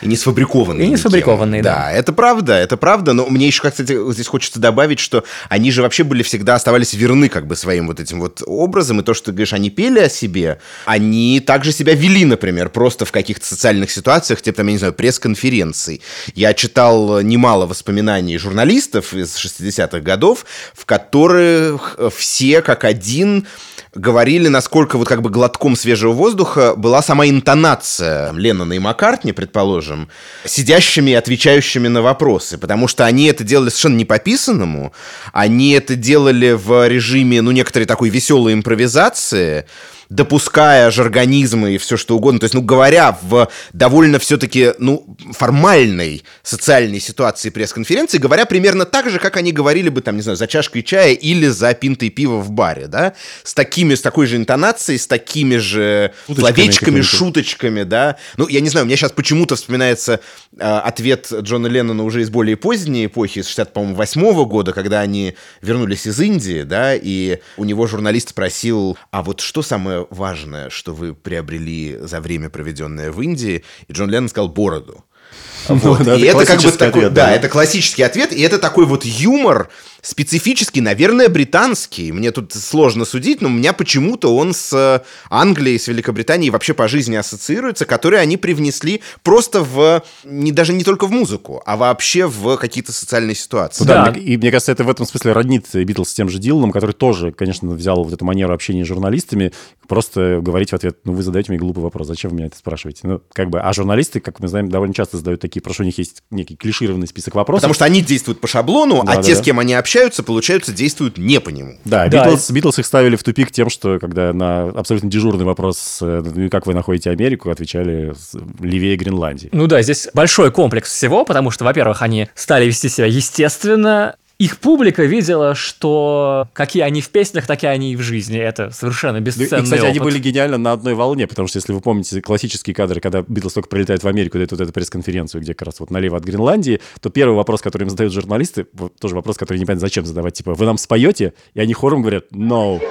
[0.01, 0.87] И не сфабрикованные.
[0.87, 1.75] И не сфабрикованные, да.
[1.75, 5.83] Да, это правда, это правда, но мне еще, кстати, здесь хочется добавить, что они же
[5.83, 9.27] вообще были всегда, оставались верны как бы своим вот этим вот образом, и то, что
[9.27, 13.91] ты говоришь, они пели о себе, они также себя вели, например, просто в каких-то социальных
[13.91, 16.01] ситуациях, типа там, я не знаю, пресс-конференций.
[16.33, 23.45] Я читал немало воспоминаний журналистов из 60-х годов, в которых все как один
[23.93, 30.07] говорили, насколько вот как бы глотком свежего воздуха была сама интонация Леннона и Маккартни, предположим,
[30.45, 34.93] сидящими и отвечающими на вопросы, потому что они это делали совершенно не по писанному,
[35.33, 39.65] они это делали в режиме, ну, некоторой такой веселой импровизации,
[40.11, 46.23] допуская жаргонизмы и все что угодно, то есть, ну, говоря в довольно все-таки, ну, формальной
[46.43, 50.47] социальной ситуации пресс-конференции, говоря примерно так же, как они говорили бы, там, не знаю, за
[50.47, 54.99] чашкой чая или за пинтой пива в баре, да, с такими, с такой же интонацией,
[54.99, 58.17] с такими же Шуточками словечками, шуточками, да.
[58.35, 60.19] Ну, я не знаю, у меня сейчас почему-то вспоминается
[60.59, 66.05] э, ответ Джона Леннона уже из более поздней эпохи, из 68 года, когда они вернулись
[66.05, 71.13] из Индии, да, и у него журналист спросил, а вот что самое важное, что вы
[71.13, 73.63] приобрели за время, проведенное в Индии?
[73.87, 75.03] И Джон Леннон сказал бороду.
[75.67, 76.03] Вот.
[76.03, 77.35] да, и это это как бы такой, ответ, да, да.
[77.35, 79.69] это классический ответ, и это такой вот юмор
[80.01, 82.11] специфический, наверное, британский.
[82.11, 86.73] Мне тут сложно судить, но у меня почему-то он с э, Англией, с Великобританией вообще
[86.73, 91.77] по жизни ассоциируется, который они привнесли просто в, не, даже не только в музыку, а
[91.77, 93.83] вообще в какие-то социальные ситуации.
[93.83, 94.11] Ну Да, Да.
[94.11, 96.93] мне- и мне кажется, это в этом смысле роднит Битлз с тем же Диланом, который
[96.93, 99.51] тоже, конечно, взял вот эту манеру общения с журналистами,
[99.87, 103.01] просто говорить в ответ, ну, вы задаете мне глупый вопрос, зачем вы меня это спрашиваете?
[103.03, 105.85] Ну, как бы, а журналисты, как мы знаем, довольно часто задают такие, потому что у
[105.85, 107.61] них есть некий клишированный список вопросов.
[107.61, 109.41] Потому что они действуют по шаблону, Да, а да, те, да.
[109.41, 109.90] с кем они общаются,
[110.23, 111.75] получается, действуют не по нему.
[111.85, 115.99] Да, Да, Битлз, Битлз их ставили в тупик тем, что когда на абсолютно дежурный вопрос,
[116.01, 118.13] э, ну, как вы находите Америку, отвечали
[118.59, 119.49] левее Гренландии.
[119.51, 124.57] Ну да, здесь большой комплекс всего, потому что, во-первых, они стали вести себя естественно, их
[124.57, 128.39] публика видела, что какие они в песнях, такие они и в жизни.
[128.39, 130.13] Это совершенно Ну, бесценный И, кстати, они опыт.
[130.13, 133.69] были гениально на одной волне, потому что, если вы помните классические кадры, когда Битлз только
[133.69, 137.11] прилетают в Америку, дают вот эту пресс-конференцию, где как раз вот налево от Гренландии, то
[137.11, 138.65] первый вопрос, который им задают журналисты,
[138.99, 141.33] тоже вопрос, который непонятно зачем задавать, типа, вы нам споете?
[141.53, 142.81] И они хором говорят, no.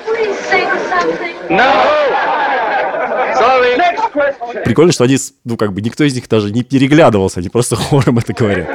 [3.41, 4.65] Something.
[4.65, 8.19] Прикольно, что они, ну, как бы, никто из них даже не переглядывался, они просто хором
[8.19, 8.69] это говорят.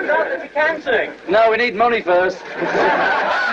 [1.28, 2.38] No, we need money first.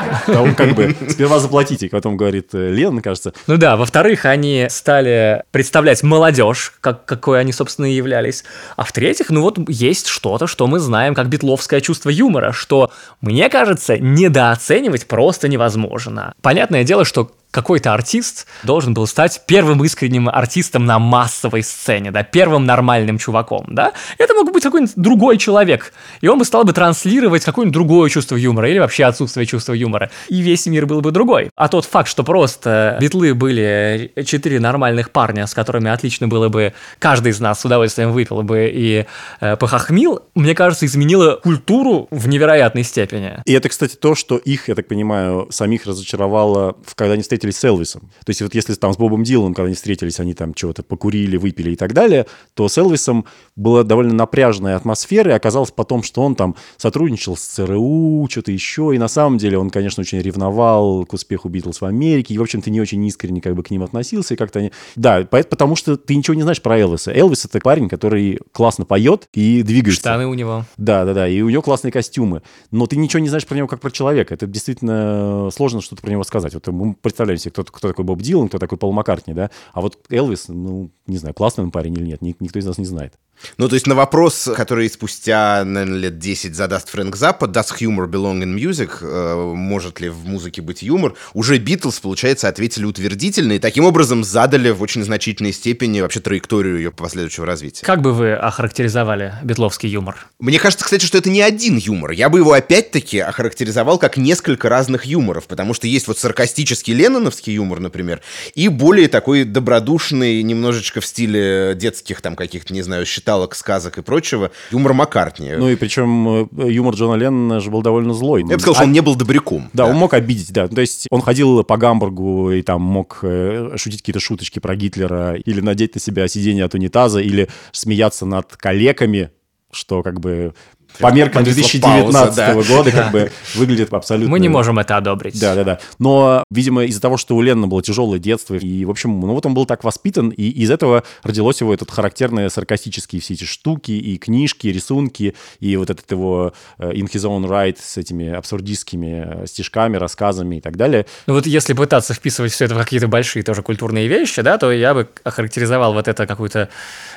[0.27, 5.45] Там как бы сперва заплатите, потом говорит э, Лен, кажется, Ну да, во-вторых, они стали
[5.53, 8.45] представлять молодежь, как, какой они, собственно, и являлись.
[8.77, 13.49] А в-третьих, ну вот есть что-то, что мы знаем как битловское чувство юмора, что, мне
[13.49, 16.35] кажется, недооценивать просто невозможно.
[16.43, 22.25] Понятное дело, что какой-то артист должен был стать первым искренним артистом на массовой сцене, да,
[22.25, 23.93] первым нормальным чуваком, да.
[24.19, 28.37] Это мог быть какой-нибудь другой человек, и он бы стал бы транслировать какое-нибудь другое чувство
[28.37, 31.51] юмора или вообще отсутствие чувства юмора, и весь мир был бы другой.
[31.55, 36.73] А тот факт, что просто битлы были четыре нормальных парня, с которыми отлично было бы,
[36.99, 39.05] каждый из нас с удовольствием выпил бы и
[39.41, 43.43] э, похохмил, мне кажется, изменило культуру в невероятной степени.
[43.45, 47.65] И это, кстати, то, что их, я так понимаю, самих разочаровало, когда они встретились с
[47.65, 48.11] Элвисом.
[48.25, 51.37] То есть вот если там с Бобом Диланом, когда они встретились, они там чего-то покурили,
[51.37, 53.25] выпили и так далее, то с Элвисом
[53.57, 58.93] была довольно напряжная атмосфера, и оказалось потом, что он там сотрудничал с ЦРУ, что-то еще,
[58.95, 62.43] и на самом деле он, конечно, очень ревновал к успеху Битлз в Америке, и, в
[62.43, 64.73] общем-то, не очень искренне как бы к ним относился, и как-то они...
[64.97, 67.13] Да, по- потому что ты ничего не знаешь про Элвиса.
[67.13, 70.01] Элвис— это парень, который классно поет и двигается.
[70.01, 70.65] Штаны у него.
[70.77, 71.29] Да, да, да.
[71.29, 72.43] И у него классные костюмы.
[72.71, 74.35] Но ты ничего не знаешь про него как про человека.
[74.35, 76.55] Это действительно сложно что-то про него сказать.
[76.55, 79.51] Вот мы представляем себе, кто, кто такой Боб Дилан, кто такой Пол Маккартни, да.
[79.73, 82.79] А вот Элвис, ну, не знаю, классный он парень или нет, ни- никто из нас
[82.79, 83.15] не знает.
[83.59, 88.09] Ну, то есть на вопрос, который спустя, наверное, лет 10 задаст Фрэнк Заппа, does humor
[88.09, 93.53] belong in music, э, может ли в музыке быть юмор, уже Битлз, получается, ответили утвердительно
[93.53, 97.85] и таким образом задали в очень значительной степени вообще траекторию ее последующего развития.
[97.85, 100.17] Как бы вы охарактеризовали битловский юмор?
[100.39, 102.13] Мне кажется, кстати, что это не один юмор.
[102.13, 107.55] Я бы его опять-таки охарактеризовал как несколько разных юморов, потому что есть вот саркастический ленноновский
[107.55, 108.21] юмор, например,
[108.55, 114.03] и более такой добродушный, немножечко в стиле детских там каких-то, не знаю, считалок, сказок и
[114.03, 115.53] прочего, юмор Маккартни.
[115.57, 118.43] Ну и причем э, юмор Джона Леннона же был довольно злой.
[118.43, 119.71] Я бы сказал, что он не был добряком.
[119.73, 120.69] Да, он мог обидеть, да.
[120.69, 125.35] То есть он ходил по Гамбургу и там мог э, шутить какие-то шуточки про Гитлера
[125.35, 129.31] или надеть на себя сиденье от унитаза или смеяться над коллегами,
[129.71, 130.55] что как бы
[130.99, 132.77] по меркам Повисла 2019 пауза, да.
[132.77, 134.31] года как бы выглядит абсолютно...
[134.31, 135.39] Мы не можем это одобрить.
[135.41, 135.79] Да, да, да.
[135.99, 139.47] Но, видимо, из-за того, что у Леннона было тяжелое детство, и, в общем, ну вот
[139.47, 143.93] он был так воспитан, и из этого родилось его этот характерные саркастические все эти штуки,
[143.93, 148.31] и книжки, и рисунки, и вот этот его э, in his own right с этими
[148.31, 151.07] абсурдистскими э, стишками, рассказами и так далее.
[151.27, 154.71] Ну вот если пытаться вписывать все это в какие-то большие тоже культурные вещи, да, то
[154.73, 156.69] я бы охарактеризовал вот это какую-то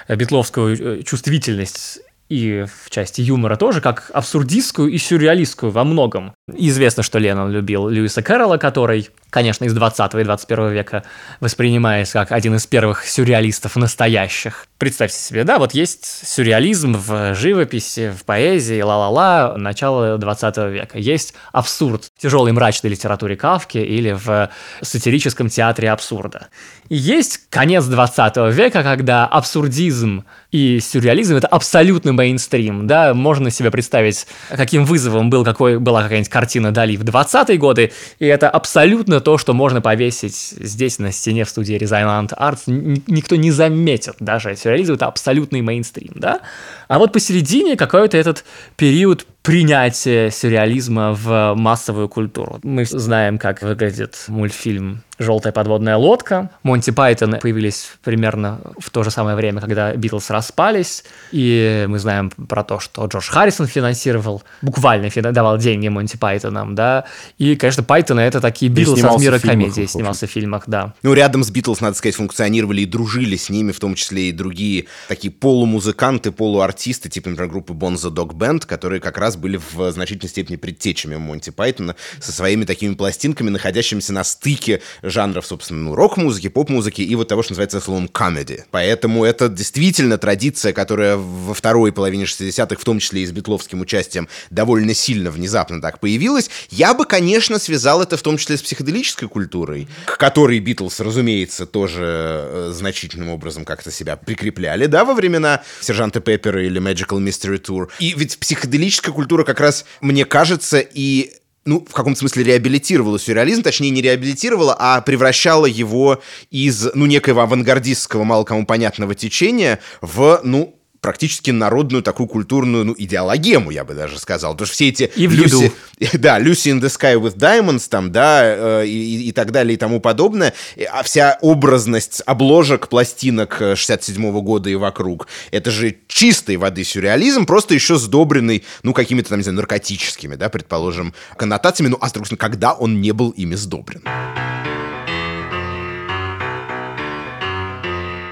[0.08, 2.00] э, битловскую чувствительность
[2.30, 6.34] и в части юмора тоже, как абсурдистскую и сюрреалистскую во многом.
[6.52, 11.04] Известно, что Леннон любил Льюиса Кэрролла, который, конечно, из 20 и 21 века
[11.42, 14.66] воспринимается как один из первых сюрреалистов настоящих.
[14.78, 20.98] Представьте себе, да, вот есть сюрреализм в живописи, в поэзии, ла-ла-ла, начало 20 века.
[20.98, 24.50] Есть абсурд в тяжелой мрачной литературе Кавки или в
[24.82, 26.48] сатирическом театре абсурда.
[26.88, 33.72] И есть конец 20 века, когда абсурдизм и сюрреализм— это абсолютный мейнстрим, да, можно себе
[33.72, 39.20] представить, каким вызовом был, какой, была какая-нибудь картина Дали в 20-е годы, и это абсолютно
[39.26, 42.62] то, что можно повесить здесь на стене в студии Resignant Arts,
[43.08, 46.42] никто не заметит даже, сюрреализм— это абсолютный мейнстрим, да,
[46.88, 48.44] а вот посередине какой-то этот
[48.78, 52.60] период принятия сюрреализма в массовую культуру.
[52.64, 56.50] Мы знаем, как выглядит мультфильм «Желтая подводная лодка».
[56.64, 61.06] Монти Пайтон появились примерно в то же самое время, когда Битлз распались.
[61.32, 67.06] И мы знаем про то, что Джордж Харрисон финансировал, буквально давал деньги Монти Пайтонам, да.
[67.38, 70.96] И, конечно, Пайтона это такие Битлз от мира комедии, снимался в фильмах, да.
[71.04, 74.32] Ну, рядом с Битлз, надо сказать, функционировали и дружили с ними, в том числе и
[74.32, 79.92] другие такие полумузыканты, полуартисты, типа, например, группы Bonzo Dog Band, которые как раз были в
[79.92, 85.96] значительной степени предтечами Монти Пайтона со своими такими пластинками, находящимися на стыке жанров, собственно, ну,
[85.96, 88.64] рок-музыки, поп-музыки и вот того, что называется словом comedy.
[88.72, 93.82] Поэтому это действительно традиция, которая во второй половине 60-х, в том числе и с битловским
[93.82, 96.50] участием, довольно сильно внезапно так появилась.
[96.70, 101.66] Я бы, конечно, связал это в том числе с психоделической культурой, к которой Битлз, разумеется,
[101.66, 107.62] тоже э, значительным образом как-то себя прикрепляли, да, во времена Сержанта Пеппера или Magical Mystery
[107.62, 107.90] Tour.
[108.00, 111.32] И ведь психоделическая культура как раз, мне кажется, и
[111.66, 117.42] ну, в каком-то смысле реабилитировала сюрреализм, точнее, не реабилитировала, а превращала его из, ну, некоего
[117.42, 123.94] авангардистского, мало кому понятного течения в, ну, практически народную такую культурную, ну, идеологему, я бы
[123.94, 124.54] даже сказал.
[124.54, 125.12] Потому что все эти...
[125.16, 125.72] И в Люси,
[126.14, 128.42] да, Lucy in the Sky with Diamonds, там, да,
[128.82, 130.56] э, и, и так далее и тому подобное.
[130.92, 137.46] А вся образность обложек пластинок э, 67 года и вокруг, это же чистой воды сюрреализм,
[137.46, 142.14] просто еще сдобренный, ну, какими-то там, не знаю, наркотическими, да, предположим, коннотациями, ну, а с
[142.14, 144.02] другой стороны, когда он не был ими сдобрен.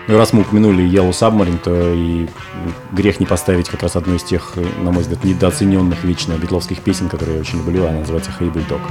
[0.06, 2.28] Ну, раз мы упомянули Yellow Submarine, то и
[2.91, 6.82] грех не поставить как раз одну из тех, э, на мой взгляд, недооцененных вечно битловских
[6.82, 8.82] песен, которые я очень люблю, она называется «Hey Bulldog».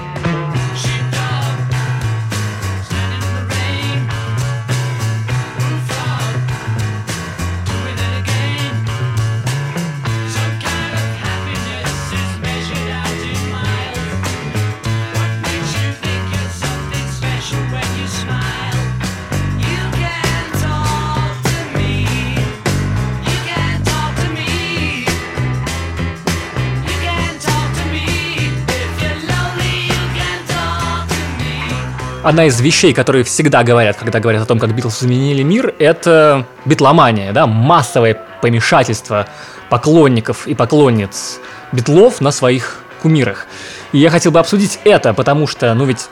[32.22, 36.46] Одна из вещей, которые всегда говорят, когда говорят о том, как Битлз изменили мир, это
[36.64, 39.26] битломания, да, массовое помешательство
[39.68, 41.40] поклонников и поклонниц
[41.72, 43.48] Битлов на своих кумирах.
[43.90, 46.08] И я хотел бы обсудить это, потому что, ну ведь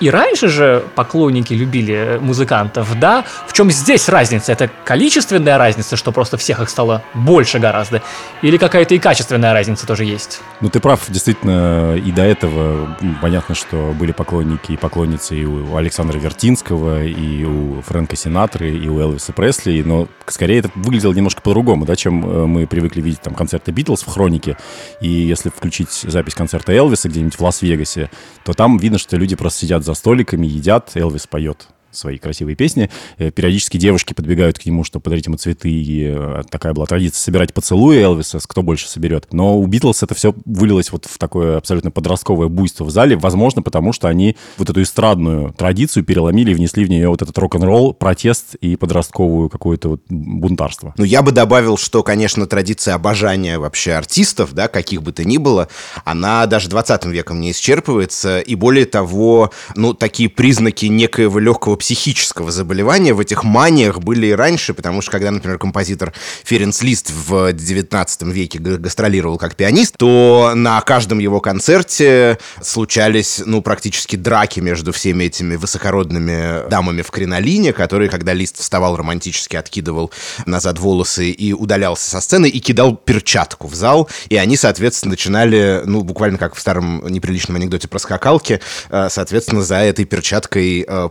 [0.00, 3.24] И раньше же поклонники любили музыкантов, да?
[3.46, 4.52] В чем здесь разница?
[4.52, 8.02] Это количественная разница, что просто всех их стало больше гораздо?
[8.42, 10.40] Или какая-то и качественная разница тоже есть?
[10.60, 15.76] Ну, ты прав, действительно, и до этого понятно, что были поклонники и поклонницы и у
[15.76, 21.42] Александра Вертинского, и у Фрэнка Синатры, и у Элвиса Пресли, но скорее это выглядело немножко
[21.42, 24.56] по-другому, да, чем э, мы привыкли видеть там концерты Битлз в хронике.
[25.00, 28.10] И если включить запись концерта Элвиса где-нибудь в Лас-Вегасе,
[28.44, 32.90] то там видно, что люди просто сидят за столиками, едят, Элвис поет свои красивые песни.
[33.18, 35.70] Э, Периодически девушки подбегают к нему, чтобы подарить ему цветы.
[35.70, 39.32] И э, такая была традиция собирать поцелуи Элвиса, кто больше соберет.
[39.32, 43.16] Но у Битлз это все вылилось вот в такое абсолютно подростковое буйство в зале.
[43.16, 47.36] Возможно, потому что они вот эту эстрадную традицию переломили и внесли в нее вот этот
[47.38, 50.94] рок-н-ролл, протест и подростковую какое-то вот бунтарство.
[50.96, 55.38] Ну, я бы добавил, что, конечно, традиция обожания вообще артистов, да, каких бы то ни
[55.38, 55.68] было,
[56.04, 62.50] она даже 20 веком не исчерпывается, и более того, ну, такие признаки некоего легкого психического
[62.50, 63.12] заболевания.
[63.12, 68.22] В этих маниях были и раньше, потому что когда, например, композитор Ференц Лист в 19
[68.22, 74.92] веке га- гастролировал как пианист, то на каждом его концерте случались, ну, практически драки между
[74.92, 80.10] всеми этими высокородными дамами в кринолине, которые, когда Лист вставал романтически, откидывал
[80.46, 85.82] назад волосы и удалялся со сцены и кидал перчатку в зал, и они, соответственно, начинали,
[85.84, 91.08] ну, буквально как в старом неприличном анекдоте про скакалки, э, соответственно, за этой перчаткой э,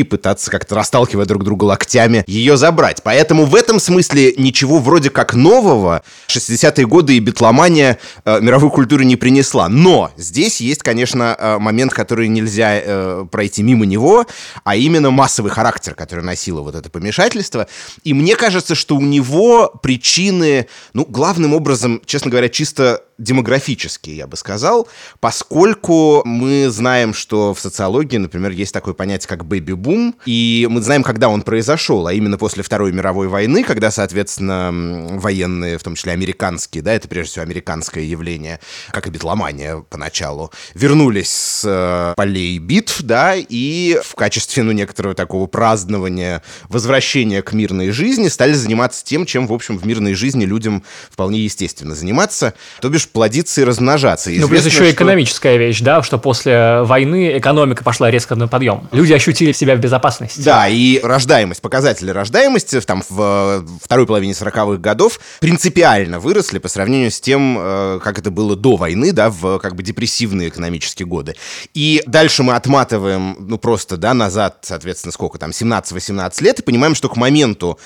[0.00, 3.02] пытаться как-то расталкивая друг друга локтями ее забрать.
[3.02, 9.04] Поэтому в этом смысле ничего вроде как нового 60-е годы и битломания э, мировой культуре
[9.04, 9.68] не принесла.
[9.68, 14.26] Но здесь есть, конечно, э, момент, который нельзя э, пройти мимо него,
[14.64, 17.66] а именно массовый характер, который носило вот это помешательство.
[18.04, 24.26] И мне кажется, что у него причины, ну, главным образом, честно говоря, чисто демографические, я
[24.26, 24.88] бы сказал,
[25.20, 31.02] поскольку мы знаем, что в социологии, например, есть такое понятие, как бэби-бум, и мы знаем,
[31.02, 36.12] когда он произошел, а именно после Второй мировой войны, когда, соответственно, военные, в том числе
[36.12, 38.60] американские, да, это прежде всего американское явление,
[38.90, 45.14] как и битломания поначалу, вернулись с э, полей битв, да, и в качестве, ну, некоторого
[45.14, 50.44] такого празднования возвращения к мирной жизни стали заниматься тем, чем, в общем, в мирной жизни
[50.44, 54.30] людям вполне естественно заниматься, то бишь плодиться и размножаться.
[54.30, 58.48] Ну, плюс Известно, еще что- экономическая вещь, да, что после войны экономика пошла резко на
[58.48, 58.88] подъем.
[58.92, 60.40] Люди ощутили себя в безопасности.
[60.40, 66.68] Да, и рождаемость, показатели рождаемости там, в э, второй половине 40-х годов принципиально выросли по
[66.68, 71.06] сравнению с тем, э, как это было до войны, да, в как бы депрессивные экономические
[71.06, 71.34] годы.
[71.74, 76.94] И дальше мы отматываем, ну, просто, да, назад, соответственно, сколько там, 17-18 лет, и понимаем,
[76.94, 77.78] что к моменту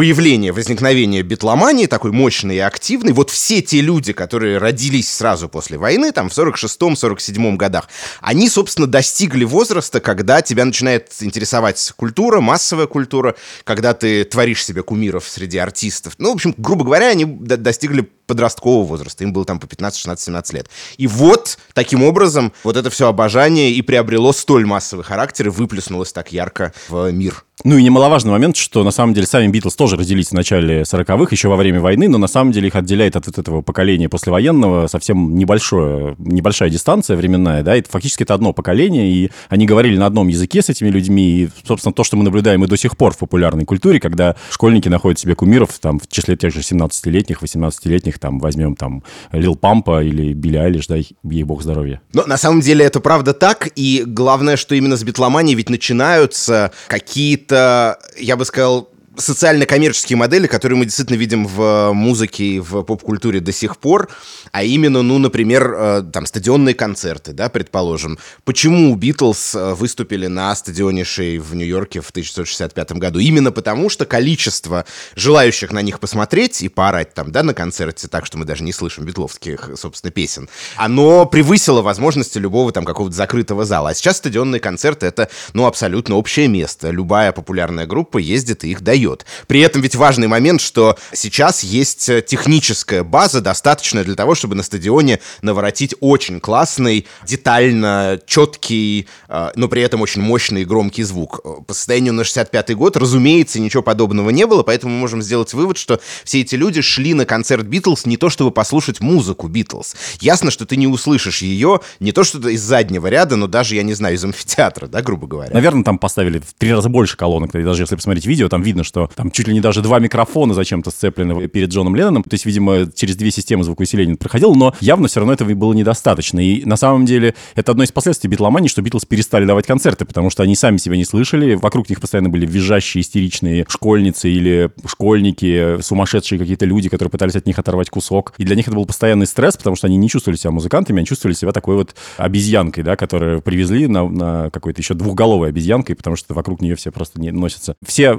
[0.00, 5.76] появления, возникновения битломании, такой мощной и активной, вот все те люди, которые родились сразу после
[5.76, 7.86] войны, там, в 46-47 годах,
[8.22, 14.82] они, собственно, достигли возраста, когда тебя начинает интересовать культура, массовая культура, когда ты творишь себе
[14.82, 16.14] кумиров среди артистов.
[16.16, 19.98] Ну, в общем, грубо говоря, они до- достигли подросткового возраста, им было там по 15,
[19.98, 20.70] 16, 17 лет.
[20.98, 26.12] И вот, таким образом, вот это все обожание и приобрело столь массовый характер и выплеснулось
[26.12, 27.44] так ярко в мир.
[27.62, 31.28] Ну и немаловажный момент, что на самом деле сами Битлз тоже родились в начале 40-х,
[31.30, 35.36] еще во время войны, но на самом деле их отделяет от этого поколения послевоенного совсем
[35.36, 40.28] небольшое, небольшая дистанция временная, да, это фактически это одно поколение, и они говорили на одном
[40.28, 43.18] языке с этими людьми, и, собственно, то, что мы наблюдаем и до сих пор в
[43.18, 48.38] популярной культуре, когда школьники находят себе кумиров, там, в числе тех же 17-летних, 18-летних, там,
[48.38, 49.02] возьмем, там,
[49.32, 52.00] Лил Пампа или Билли Айлиш, дай ей бог здоровья.
[52.12, 56.72] Но на самом деле это правда так, и главное, что именно с битломанией ведь начинаются
[56.86, 63.40] какие-то, я бы сказал, социально-коммерческие модели, которые мы действительно видим в музыке и в поп-культуре
[63.40, 64.08] до сих пор,
[64.52, 68.18] а именно, ну, например, э, там, стадионные концерты, да, предположим.
[68.44, 73.18] Почему Битлз э, выступили на стадионе Шей в Нью-Йорке в 1965 году?
[73.18, 74.84] Именно потому, что количество
[75.16, 78.72] желающих на них посмотреть и поорать там, да, на концерте, так что мы даже не
[78.72, 83.90] слышим битловских, собственно, песен, оно превысило возможности любого там какого-то закрытого зала.
[83.90, 86.90] А сейчас стадионные концерты— это, ну, абсолютно общее место.
[86.90, 88.99] Любая популярная группа ездит и их дает.
[89.46, 94.54] При этом ведь важный момент, что сейчас есть э, техническая база, достаточная для того, чтобы
[94.54, 101.02] на стадионе наворотить очень классный, детально четкий, э, но при этом очень мощный и громкий
[101.02, 101.40] звук.
[101.44, 105.54] Э, По состоянию на 65 год, разумеется, ничего подобного не было, поэтому мы можем сделать
[105.54, 109.94] вывод, что все эти люди шли на концерт Битлз не то, чтобы послушать музыку Битлз.
[110.20, 113.82] Ясно, что ты не услышишь ее не то, что из заднего ряда, но даже, я
[113.82, 115.52] не знаю, из амфитеатра, да, грубо говоря.
[115.52, 118.89] Наверное, там поставили в три раза больше колонок, даже если посмотреть видео, там видно, что
[118.90, 122.24] что там чуть ли не даже два микрофона зачем-то сцеплены перед Джоном Ленноном.
[122.24, 125.72] То есть, видимо, через две системы звукоусиления это проходило, но явно все равно этого было
[125.72, 126.40] недостаточно.
[126.40, 130.30] И на самом деле это одно из последствий битломании, что Битлз перестали давать концерты, потому
[130.30, 131.54] что они сами себя не слышали.
[131.54, 137.46] Вокруг них постоянно были визжащие, истеричные школьницы или школьники, сумасшедшие какие-то люди, которые пытались от
[137.46, 138.34] них оторвать кусок.
[138.38, 141.06] И для них это был постоянный стресс, потому что они не чувствовали себя музыкантами, они
[141.06, 146.16] чувствовали себя такой вот обезьянкой, да, которую привезли на, на какой-то еще двухголовой обезьянкой, потому
[146.16, 147.76] что вокруг нее все просто не носятся.
[147.84, 148.14] Все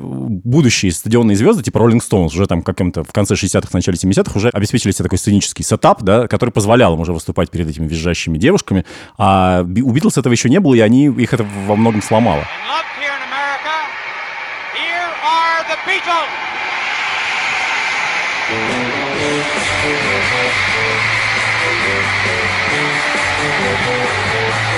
[0.62, 4.50] будущие стадионные звезды, типа Rolling Stones, уже там каким-то в конце 60-х, начале 70-х уже
[4.50, 8.86] обеспечили себе такой сценический сетап, да, который позволял им уже выступать перед этими визжащими девушками.
[9.18, 12.46] А у Битлз этого еще не было, и они их это во многом сломало.
[23.24, 24.71] loved here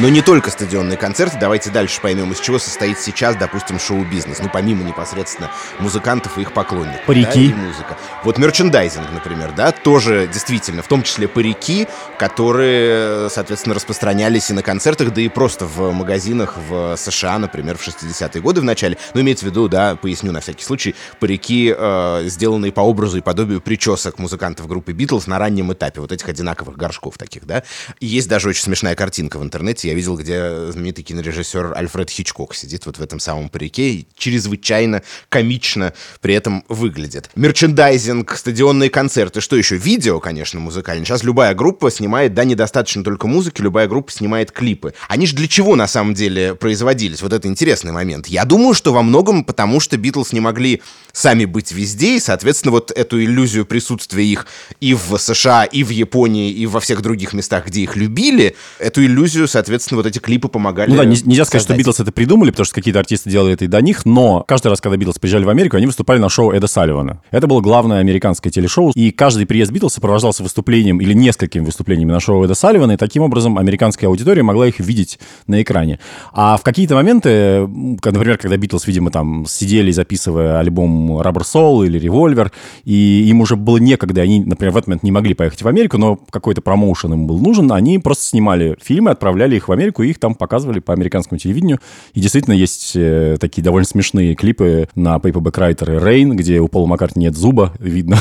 [0.00, 1.36] Но не только стадионные концерты.
[1.38, 4.38] Давайте дальше поймем, из чего состоит сейчас, допустим, шоу-бизнес.
[4.38, 7.04] Ну, помимо непосредственно музыкантов и их поклонников.
[7.04, 7.50] Парики.
[7.50, 7.98] да, и музыка.
[8.24, 11.86] Вот мерчендайзинг, например, да, тоже действительно, в том числе парики,
[12.18, 17.86] которые, соответственно, распространялись и на концертах, да и просто в магазинах в США, например, в
[17.86, 18.96] 60-е годы в начале.
[19.12, 23.20] Ну, имеется в виду, да, поясню на всякий случай, парики, э, сделанные по образу и
[23.20, 27.64] подобию причесок музыкантов группы Битлз на раннем этапе, вот этих одинаковых горшков таких, да.
[27.98, 32.54] И есть даже очень смешная картинка в интернете, я видел, где знаменитый кинорежиссер Альфред Хичкок
[32.54, 37.30] сидит вот в этом самом парике и чрезвычайно комично при этом выглядит.
[37.34, 39.76] Мерчендайзинг, стадионные концерты, что еще?
[39.76, 41.04] Видео, конечно, музыкальное.
[41.04, 44.94] Сейчас любая группа снимает, да, недостаточно только музыки, любая группа снимает клипы.
[45.08, 47.22] Они же для чего на самом деле производились?
[47.22, 48.28] Вот это интересный момент.
[48.28, 50.82] Я думаю, что во многом потому, что Битлз не могли
[51.12, 54.46] сами быть везде, и, соответственно, вот эту иллюзию присутствия их
[54.80, 59.04] и в США, и в Японии, и во всех других местах, где их любили, эту
[59.04, 61.76] иллюзию, соответственно, вот эти клипы помогали Ну да, не- нельзя сказать, что.
[61.76, 64.80] Битлз это придумали, потому что какие-то артисты делали это и до них, но каждый раз,
[64.80, 67.22] когда Битлз приезжали в Америку, они выступали на шоу Эда Салливана.
[67.30, 72.20] Это было главное американское телешоу, и каждый приезд Битлз сопровождался выступлением или несколькими выступлениями на
[72.20, 75.98] шоу Эда Салливана, и таким образом американская аудитория могла их видеть на экране.
[76.32, 82.00] А в какие-то моменты, например, когда Битлз, видимо, там сидели, записывая альбом Rubber Soul или
[82.00, 82.50] Revolver,
[82.84, 85.98] и им уже было некогда, они, например, в этот момент не могли поехать в Америку,
[85.98, 90.10] но какой-то промоушен им был нужен, они просто снимали фильмы, отправляли их в Америку, и
[90.10, 91.78] их там показывали по американскому телевидению.
[92.12, 96.68] И действительно есть э, такие довольно смешные клипы на Paperback Writer и Rain, где у
[96.68, 98.18] Пола Маккартни нет зуба, видно.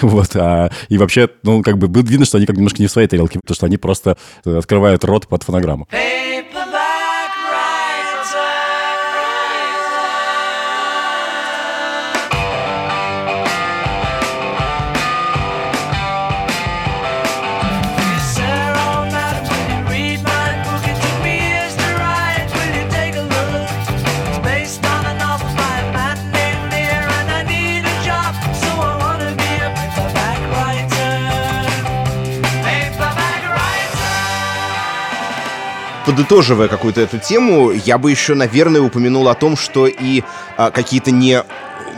[0.00, 3.08] вот, а, и вообще, ну, как бы видно, что они как немножко не в своей
[3.08, 5.86] тарелке, потому что они просто э, открывают рот под фонограмму.
[5.92, 6.57] Paperback
[36.08, 40.22] подытоживая какую-то эту тему, я бы еще, наверное, упомянул о том, что и
[40.56, 41.44] а, какие-то не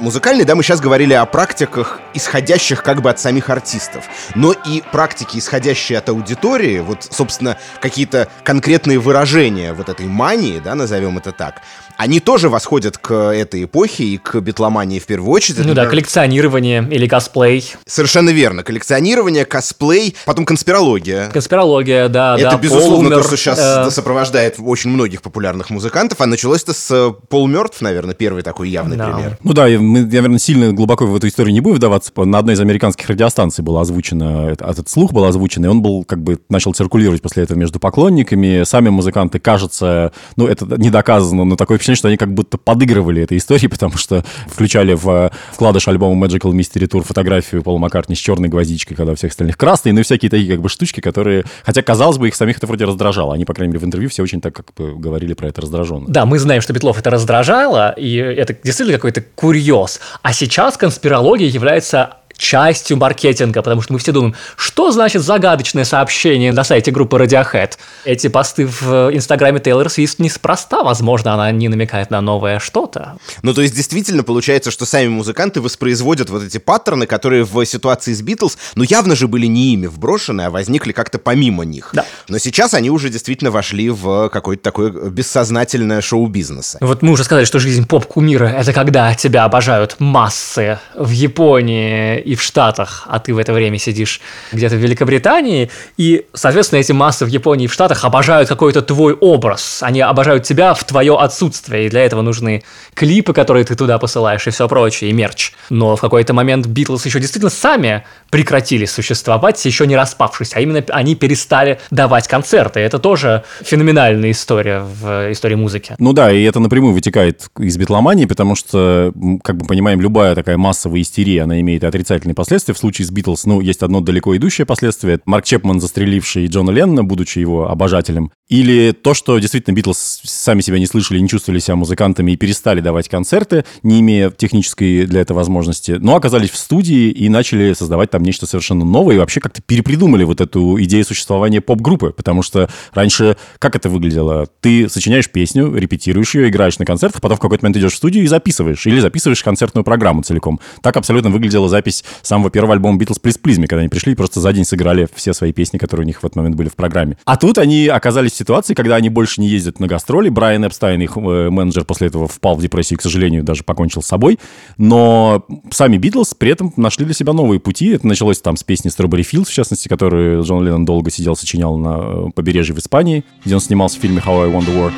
[0.01, 4.83] музыкальные, да, мы сейчас говорили о практиках, исходящих как бы от самих артистов, но и
[4.91, 11.31] практики, исходящие от аудитории, вот, собственно, какие-то конкретные выражения вот этой мании, да, назовем это
[11.31, 11.63] так,
[12.01, 15.59] они тоже восходят к этой эпохе и к битломании в первую очередь.
[15.59, 17.75] Ну Это, да, например, коллекционирование или косплей.
[17.87, 18.63] Совершенно верно.
[18.63, 21.29] Коллекционирование, косплей, потом конспирология.
[21.29, 22.57] Конспирология, да, Это, да.
[22.57, 26.21] безусловно, Полмер, то, что сейчас э, сопровождает очень многих популярных музыкантов.
[26.23, 29.11] А началось это с э, Пол Мертв, наверное, первый такой явный Да.
[29.13, 29.39] пример.
[29.45, 32.13] Ну да, мы, наверное, сильно глубоко в эту историю не будем вдаваться.
[32.17, 36.05] На одной из американских радиостанций было озвучено, это- этот слух был озвучен, и он был
[36.05, 38.65] как бы начал циркулировать после этого между поклонниками.
[38.65, 43.23] Сами музыканты, кажется, ну это не доказано, но такое впечатление, что они как будто подыгрывали
[43.23, 48.15] этой истории, потому что включали в э, вкладыш альбома Magical Mystery Tour фотографию Пола Маккартни
[48.15, 51.01] с черной гвоздичкой, когда у всех остальных красные, ну и всякие такие как бы штучки,
[51.01, 53.35] которые, хотя казалось бы, их самих это вроде раздражало.
[53.35, 56.07] Они, по крайней мере, в интервью все очень так как бы говорили про это раздраженно.
[56.09, 60.01] Да, мы знаем, что Петлов это раздражало, и это действительно какой-то курьез.
[60.23, 66.53] А сейчас конспирология является частью маркетинга, потому что мы все думаем, что значит загадочное сообщение
[66.53, 67.73] на сайте группы Radiohead.
[68.05, 73.19] Эти посты в инстаграме Тейлор Свифт неспроста, возможно, она не намекает на новое что-то.
[73.43, 78.15] Ну, то есть, действительно, получается, что сами музыканты воспроизводят вот эти паттерны, которые в ситуации
[78.15, 81.91] с Битлз, ну, явно же были не ими вброшены, а возникли как-то помимо них.
[81.93, 82.07] Да.
[82.29, 86.79] Но сейчас они уже действительно вошли в какое-то такое бессознательное шоу бизнеса.
[86.81, 92.37] Вот мы уже сказали, что жизнь поп-кумира– это когда тебя обожают массы в Японии и
[92.37, 94.21] в Штатах, а ты в это время сидишь
[94.53, 99.15] где-то в Великобритании, и, соответственно, эти массы в Японии и в Штатах обожают какой-то твой
[99.15, 102.63] образ, они обожают тебя в твое отсутствие, и для этого нужны
[102.95, 105.55] клипы, которые ты туда посылаешь, и все прочее, и мерч.
[105.71, 110.85] Но в какой-то момент Битлз еще действительно сами прекратили существовать, еще не распавшись, а именно
[110.91, 112.79] они перестали давать концерты.
[112.79, 115.97] Это тоже феноменальная история в истории музыки.
[115.99, 119.13] Ну да, и это напрямую вытекает из битломании, потому что,
[119.43, 121.87] как мы понимаем, любая такая массовая истерия, она имеет и
[122.21, 122.75] отрицательные последствия.
[122.75, 125.21] В случае с Битлз, ну, есть одно далеко идущее последствие.
[125.25, 128.31] Марк Чепман, застреливший Джона Леннона, будучи его обожателем.
[128.49, 132.81] Или то, что действительно Битлз сами себя не слышали, не чувствовали себя музыкантами и перестали
[132.81, 138.11] давать концерты, не имея технической для этого возможности, но оказались в студии и начали создавать
[138.11, 142.69] там нечто совершенно новое и вообще как-то перепридумали вот эту идею существования поп-группы, потому что
[142.93, 144.49] раньше как это выглядело?
[144.61, 148.25] Ты сочиняешь песню, репетируешь ее, играешь на концертах, потом в какой-то момент идешь в студию
[148.25, 150.59] и записываешь, или записываешь концертную программу целиком.
[150.83, 154.41] Так абсолютно выглядела запись самого первого альбома Please Please Me, когда они пришли и просто
[154.41, 157.17] за день сыграли все свои песни, которые у них в этот момент были в программе.
[157.25, 160.29] А тут они оказались в ситуации, когда они больше не ездят на гастроли.
[160.29, 164.03] Брайан Эпстайн, их э, менеджер, после этого впал в депрессию и, к сожалению, даже покончил
[164.03, 164.39] с собой.
[164.79, 167.89] Но сами Битлз при этом нашли для себя новые пути.
[167.89, 171.77] Это началось там с песни Strawberry Fields, в частности, которую Джон Леннон долго сидел, сочинял
[171.77, 174.93] на э, побережье в Испании, где он снимался в фильме How I Won the War.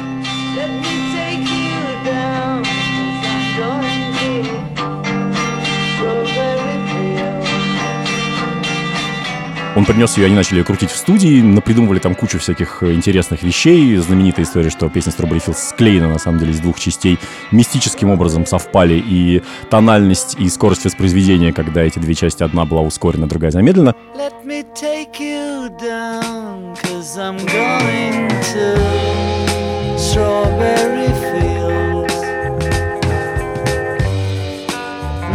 [9.83, 13.43] Он принес ее, они начали ее крутить в студии, напридумывали там кучу всяких э, интересных
[13.43, 13.97] вещей.
[13.97, 17.19] Знаменитая история, что песня Strawberry Fields склеена, на самом деле, из двух частей.
[17.51, 23.27] Мистическим образом совпали и тональность, и скорость воспроизведения, когда эти две части, одна была ускорена,
[23.27, 23.97] другая замедлена.
[24.15, 32.15] Let me take you down, cause I'm going to strawberry fields.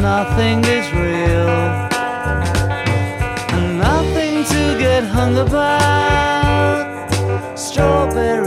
[0.02, 1.67] Nothing is real,
[5.18, 7.10] hung about.
[7.58, 8.47] Strawberry.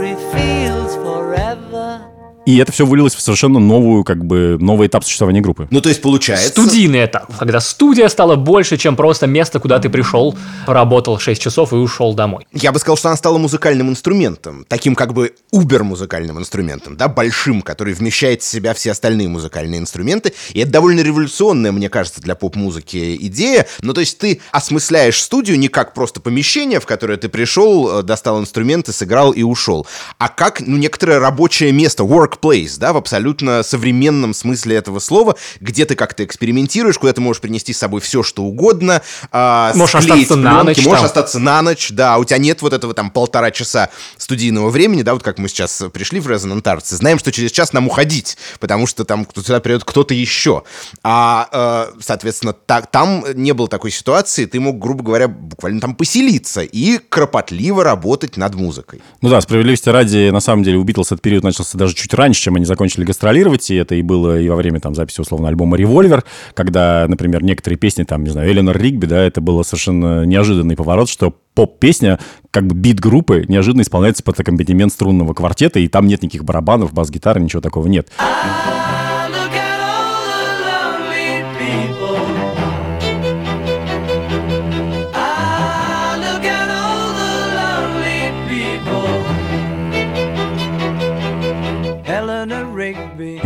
[2.45, 5.67] И это все вылилось в совершенно новую, как бы, новый этап существования группы.
[5.69, 6.49] Ну, то есть, получается...
[6.49, 10.35] Студийный этап, когда студия стала больше, чем просто место, куда ты пришел,
[10.65, 12.47] поработал 6 часов и ушел домой.
[12.51, 17.61] Я бы сказал, что она стала музыкальным инструментом, таким как бы убер-музыкальным инструментом, да, большим,
[17.61, 20.33] который вмещает в себя все остальные музыкальные инструменты.
[20.53, 23.67] И это довольно революционная, мне кажется, для поп-музыки идея.
[23.81, 28.03] Ну, то есть ты осмысляешь студию не как просто помещение, в которое ты пришел, э,
[28.03, 29.85] достал инструменты, сыграл и ушел,
[30.17, 35.85] а как, ну, некоторое рабочее место, workplace, да, в абсолютно современном смысле этого слова, где
[35.85, 39.01] ты как-то экспериментируешь, куда ты можешь принести с собой все, что угодно,
[39.31, 41.05] а, Можешь склеить остаться на пленки, ночь можешь там.
[41.05, 45.13] остаться на ночь, да, у тебя нет вот этого там полтора часа студийного времени, да,
[45.13, 48.87] вот как мы сейчас пришли в Resonant Arts, знаем, что через час нам уходить, потому
[48.87, 50.63] что там сюда придет кто-то еще.
[51.03, 55.95] А, э, соответственно, та- там не было такой ситуации, ты мог, грубо говоря, буквально там
[55.95, 59.01] поселиться и кропотливо работать над музыкой.
[59.21, 62.41] Ну да, справедливости ради, на самом деле, у Битлз этот период начался даже чуть раньше,
[62.41, 65.75] чем они закончили гастролировать, и это и было и во время там записи, условно, альбома
[65.75, 70.75] «Револьвер», когда, например, некоторые песни, там, не знаю, Эленор Ригби, да, это было совершенно неожиданный
[70.75, 72.19] поворот, что поп-песня,
[72.51, 76.93] как бы бит группы, неожиданно исполняется под аккомпанемент струнного квартета, и там нет никаких барабанов,
[76.93, 78.09] бас-гитары, ничего такого нет.
[78.17, 79.00] Ah,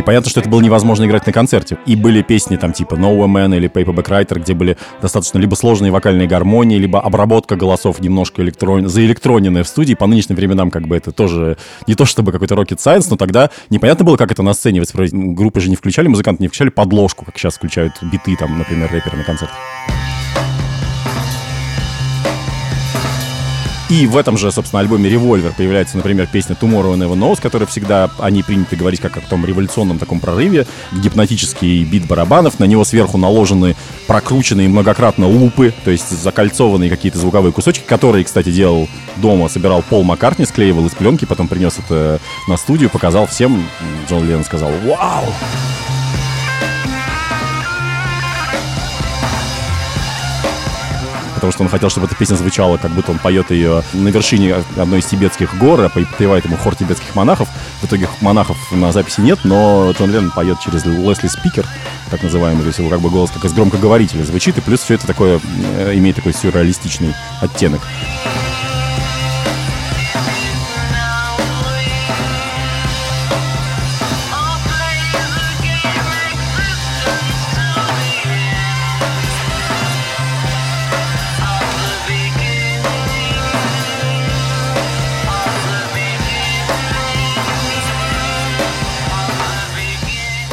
[0.06, 1.76] понятно, что это было невозможно играть на концерте.
[1.84, 5.92] И были песни там типа No Man или Paperback Writer, где были достаточно либо сложные
[5.92, 8.88] вокальные гармонии, либо обработка голосов немножко электрон...
[8.88, 9.94] заэлектроненная в студии.
[9.94, 13.50] По нынешним временам как бы это тоже не то чтобы какой-то rocket science, но тогда
[13.68, 15.34] непонятно было, как это на сцене воспроизвести.
[15.34, 19.16] Группы же не включали, музыканты не включали подложку, как сейчас включают биты там, например, рэперы
[19.18, 19.56] на концертах.
[23.88, 28.10] И в этом же, собственно, альбоме «Револьвер» появляется, например, песня «Tomorrow Never Knows», которая всегда,
[28.18, 32.84] о ней принято говорить как о том революционном таком прорыве, гипнотический бит барабанов, на него
[32.84, 33.76] сверху наложены
[34.08, 40.02] прокрученные многократно лупы, то есть закольцованные какие-то звуковые кусочки, которые, кстати, делал дома, собирал Пол
[40.02, 43.64] Маккартни, склеивал из пленки, потом принес это на студию, показал всем.
[44.08, 45.24] Джон Леннон сказал «Вау!»
[51.36, 54.56] Потому что он хотел, чтобы эта песня звучала, как будто он поет ее на вершине
[54.76, 57.48] одной из тибетских гор, а подпевает ему хор тибетских монахов.
[57.80, 61.66] В итоге монахов на записи нет, но Джон Леннон поет через Лесли Спикер,
[62.10, 64.94] так называемый, то есть его как бы голос как из громкоговорителя звучит, и плюс все
[64.94, 65.38] это такое
[65.76, 67.82] э, имеет такой сюрреалистичный оттенок.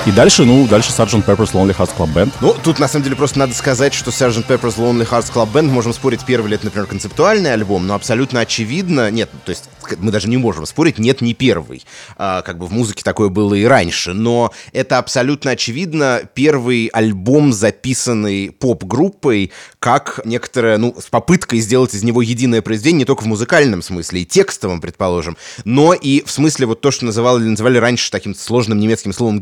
[0.05, 1.25] И дальше, ну, дальше Sgt.
[1.25, 2.33] Pepper's Lonely Hearts Club Band.
[2.41, 4.47] Ну, тут на самом деле просто надо сказать, что Sgt.
[4.47, 8.41] Pepper's Lonely Hearts Club Band, можем спорить, первый ли это, например, концептуальный альбом, но абсолютно
[8.41, 11.85] очевидно, нет, то есть мы даже не можем спорить, нет, не первый.
[12.17, 17.53] А, как бы в музыке такое было и раньше, но это абсолютно очевидно первый альбом,
[17.53, 23.27] записанный поп-группой, как некоторая, ну, с попыткой сделать из него единое произведение не только в
[23.27, 28.11] музыкальном смысле, и текстовом, предположим, но и в смысле вот то, что называли, называли раньше
[28.11, 29.39] таким сложным немецким словом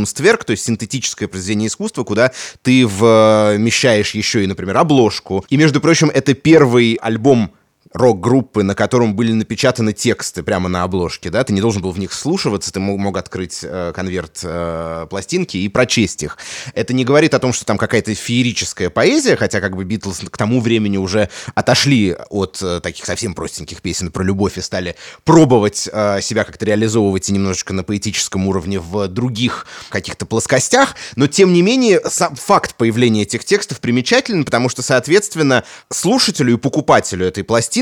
[0.00, 2.32] «гизамткунстверк», то есть синтетическое произведение искусства, куда
[2.62, 5.44] ты вмещаешь еще и, например, обложку.
[5.48, 7.52] И, между прочим, это первый альбом
[7.92, 11.98] рок-группы, на котором были напечатаны тексты прямо на обложке, да, ты не должен был в
[11.98, 16.38] них слушаться, ты мог, открыть э, конверт э, пластинки и прочесть их.
[16.74, 20.38] Это не говорит о том, что там какая-то феерическая поэзия, хотя как бы Битлз к
[20.38, 25.88] тому времени уже отошли от э, таких совсем простеньких песен про любовь и стали пробовать
[25.92, 31.52] э, себя как-то реализовывать и немножечко на поэтическом уровне в других каких-то плоскостях, но тем
[31.52, 37.42] не менее сам факт появления этих текстов примечателен, потому что, соответственно, слушателю и покупателю этой
[37.42, 37.79] пластинки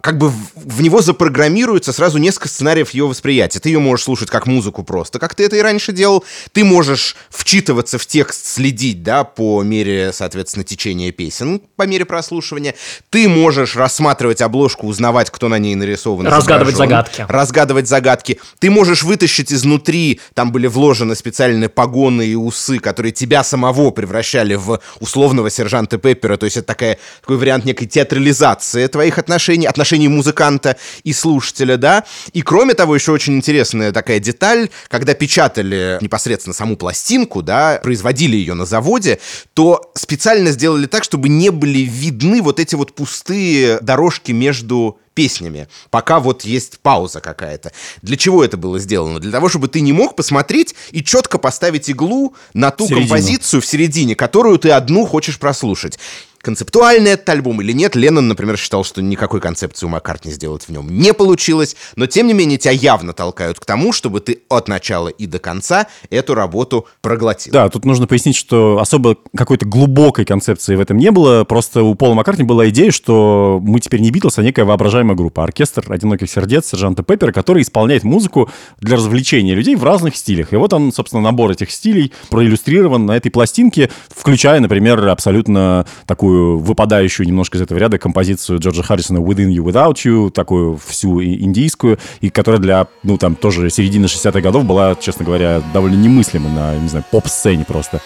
[0.00, 3.60] как бы в, в него запрограммируется сразу несколько сценариев ее восприятия.
[3.60, 6.24] Ты ее можешь слушать как музыку просто, как ты это и раньше делал.
[6.52, 12.74] Ты можешь вчитываться в текст, следить, да, по мере, соответственно, течения песен, по мере прослушивания.
[13.10, 16.26] Ты можешь рассматривать обложку, узнавать, кто на ней нарисован.
[16.26, 17.26] Разгадывать изображен, загадки.
[17.28, 18.40] Разгадывать загадки.
[18.58, 24.54] Ты можешь вытащить изнутри, там были вложены специальные погоны и усы, которые тебя самого превращали
[24.54, 26.36] в условного сержанта Пеппера.
[26.36, 32.04] То есть это такая, такой вариант некой театрализации твоих отношений, отношений музыканта и слушателя, да.
[32.32, 38.36] И кроме того, еще очень интересная такая деталь, когда печатали непосредственно саму пластинку, да, производили
[38.36, 39.18] ее на заводе,
[39.54, 45.68] то специально сделали так, чтобы не были видны вот эти вот пустые дорожки между песнями,
[45.90, 47.72] пока вот есть пауза какая-то.
[48.00, 49.20] Для чего это было сделано?
[49.20, 53.08] Для того, чтобы ты не мог посмотреть и четко поставить иглу на ту Середину.
[53.08, 55.98] композицию в середине, которую ты одну хочешь прослушать.
[56.42, 60.70] Концептуальный этот альбом или нет, Леннон, например, считал, что никакой концепции у Маккартни сделать в
[60.70, 64.66] нем не получилось, но тем не менее тебя явно толкают к тому, чтобы ты от
[64.66, 67.52] начала и до конца эту работу проглотил.
[67.52, 71.44] Да, тут нужно пояснить, что особо какой-то глубокой концепции в этом не было.
[71.44, 75.44] Просто у Пола Маккартни была идея, что мы теперь не Битлз, а некая воображаемая группа.
[75.44, 80.52] Оркестр «Одиноких сердец» сержанта Пеппера, который исполняет музыку для развлечения людей в разных стилях.
[80.52, 86.31] И вот он, собственно, набор этих стилей проиллюстрирован на этой пластинке, включая, например, абсолютно такую
[86.32, 91.98] выпадающую немножко из этого ряда композицию Джорджа Харрисона «Within You, Without You», такую всю индийскую,
[92.20, 96.78] и которая для, ну, там, тоже середины 60-х годов была, честно говоря, довольно немыслима на,
[96.78, 98.00] не знаю, поп-сцене просто.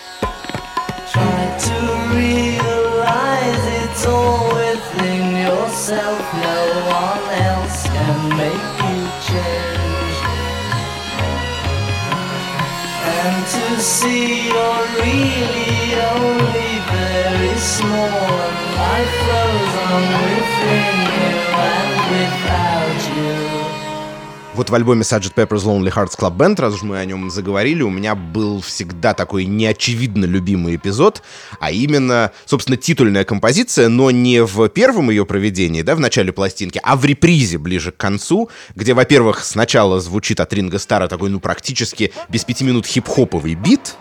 [1.12, 1.72] Try to
[2.14, 4.06] realize it's
[24.56, 25.34] Вот в альбоме Sgt.
[25.34, 29.12] Pepper's Lonely Hearts Club Band, раз уж мы о нем заговорили, у меня был всегда
[29.12, 31.22] такой неочевидно любимый эпизод,
[31.60, 36.80] а именно, собственно, титульная композиция, но не в первом ее проведении, да, в начале пластинки,
[36.82, 41.38] а в репризе ближе к концу, где, во-первых, сначала звучит от Ринга Стара такой, ну,
[41.38, 43.94] практически без пяти минут хип-хоповый бит,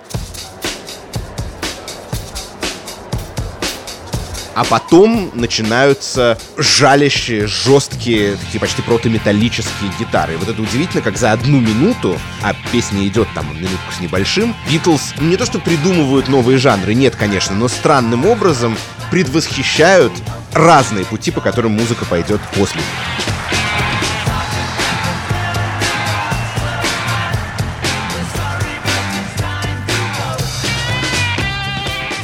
[4.56, 10.34] а потом начинаются жалящие, жесткие, такие почти протометаллические гитары.
[10.34, 14.56] И вот это удивительно, как за одну минуту, а песня идет там минутку с небольшим,
[14.72, 18.78] Битлз не то что придумывают новые жанры, нет, конечно, но странным образом
[19.12, 20.14] предвосхищают
[20.53, 23.64] разные пути, по которым музыка пойдет после них.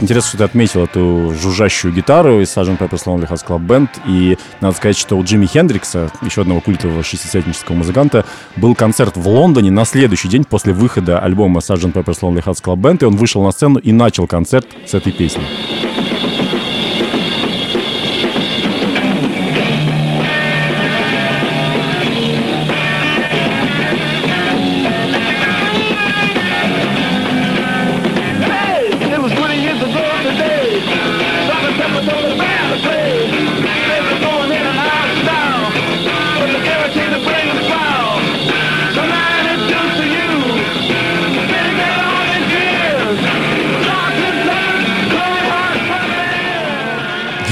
[0.01, 2.79] Интересно, что ты отметил эту жужжащую гитару из Sgt.
[2.79, 3.89] Pepper's Lonely Hearts Club Band.
[4.07, 8.25] И надо сказать, что у Джимми Хендрикса, еще одного культового шестидесятнического музыканта,
[8.55, 11.93] был концерт в Лондоне на следующий день после выхода альбома Sgt.
[11.93, 13.03] Pepper's Lonely Hearts Club Band.
[13.03, 15.43] И он вышел на сцену и начал концерт с этой песни.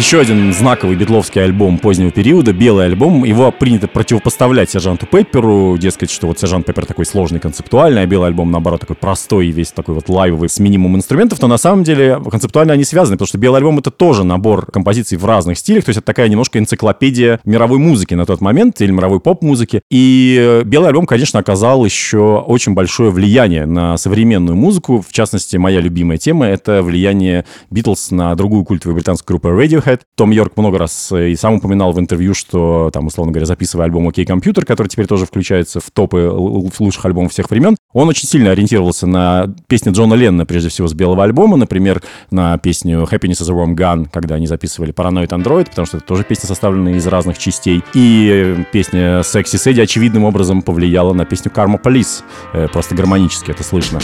[0.10, 3.26] Еще один знаковый битловский альбом позднего периода, белый альбом.
[3.26, 8.30] Его принято противопоставлять сержанту Пепперу, дескать, что вот сержант Пеппер такой сложный, концептуальный, а белый
[8.30, 11.84] альбом, наоборот, такой простой, и весь такой вот лайвовый, с минимумом инструментов, но на самом
[11.84, 15.86] деле концептуально они связаны, потому что белый альбом это тоже набор композиций в разных стилях,
[15.86, 19.84] то есть это такая немножко энциклопедия мировой музыки на тот момент, или мировой поп-музыки.
[19.92, 25.06] И белый альбом, конечно, оказал еще очень большое влияние на современную музыку.
[25.08, 29.99] В частности, моя любимая тема— это влияние Битлз на другую культовую британскую группу Radiohead.
[30.16, 33.86] Том Йорк много раз э, и сам упоминал в интервью, что, там, условно говоря, записывая
[33.86, 38.28] альбом «Окей, компьютер», который теперь тоже включается в топы лучших альбомов всех времен, он очень
[38.28, 43.42] сильно ориентировался на песни Джона Леннона, прежде всего, с белого альбома, например, на песню «Happiness
[43.42, 46.96] is a Warm Gun», когда они записывали «Paranoid Android», потому что это тоже песня, составленная
[46.96, 47.84] из разных частей.
[47.94, 52.24] И песня «Sexy Sadie» очевидным образом повлияла на песню «Karma Police».
[52.54, 54.00] Э, Просто гармонически это слышно.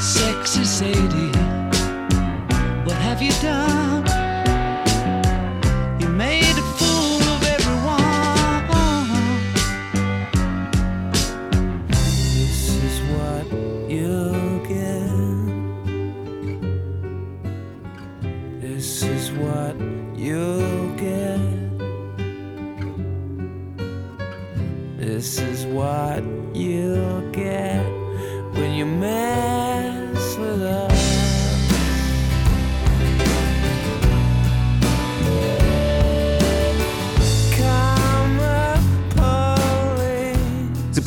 [0.00, 0.62] Sexy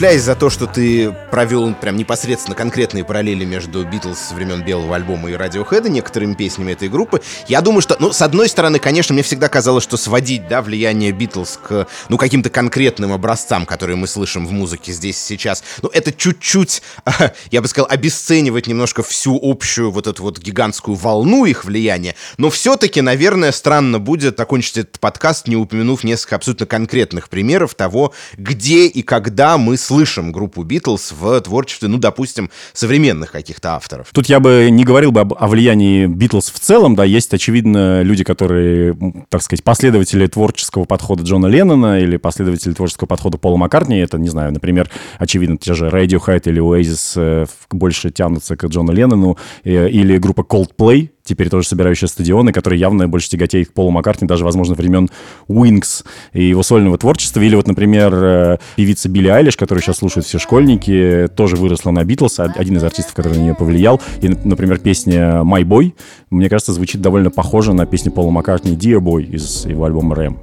[0.02, 5.30] Цепляясь за то, что ты провел прям непосредственно конкретные параллели между Битлз времен Белого альбома
[5.30, 9.22] и Радиохэда, некоторыми песнями этой группы, я думаю, что, ну, с одной стороны, конечно, мне
[9.22, 14.48] всегда казалось, что сводить, да, влияние Битлз к, ну, каким-то конкретным образцам, которые мы слышим
[14.48, 16.82] в музыке здесь сейчас, ну, это чуть-чуть,
[17.52, 22.50] я бы сказал, обесценивать немножко всю общую вот эту вот гигантскую волну их влияния, но
[22.50, 28.88] все-таки, наверное, странно будет окончить этот подкаст, не упомянув несколько абсолютно конкретных примеров того, где
[28.88, 29.91] и когда мы слышим
[30.32, 34.08] группу Битлз в творчестве, ну, допустим, современных каких-то авторов.
[34.14, 38.02] Тут я бы не говорил бы об, о влиянии Битлз в целом, да, есть, очевидно,
[38.02, 38.96] люди, которые,
[39.30, 44.30] так сказать, последователи творческого подхода Джона Леннона или последователи творческого подхода Пола Маккартни, это, не
[44.30, 44.90] знаю, например,
[45.20, 50.42] очевидно, те же Radiohead или Oasis э, больше тянутся к Джону Леннону, э, или группа
[50.42, 55.10] Coldplay, теперь тоже собирающая стадионы, которые явно больше тяготеет к Полу Маккартни, даже, возможно, времен
[55.48, 56.04] Wings
[56.34, 57.42] и его сольного творчества.
[57.42, 62.04] Или вот, например, э, певица Билли Айлиш, которую сейчас слушают все школьники, тоже выросла на
[62.04, 64.02] Битлз, од- один из артистов, который на нее повлиял.
[64.22, 65.94] И, нап- например, песня «My Boy»,
[66.30, 70.38] мне кажется, звучит довольно похоже на песню Пола Маккартни «Dear Boy» из его альбома «Рэм».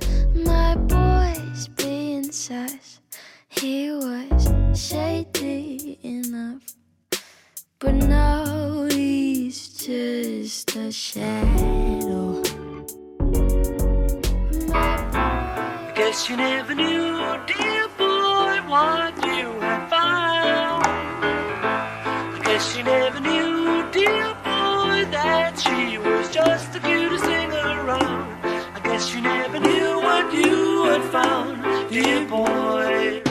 [10.79, 12.43] A shadow.
[14.73, 20.85] I guess you never knew, dear boy, what you had found.
[22.37, 28.29] I guess you never knew, dear boy, that she was just the cutest thing around.
[28.77, 33.28] I guess you never knew what you had found, dear boy.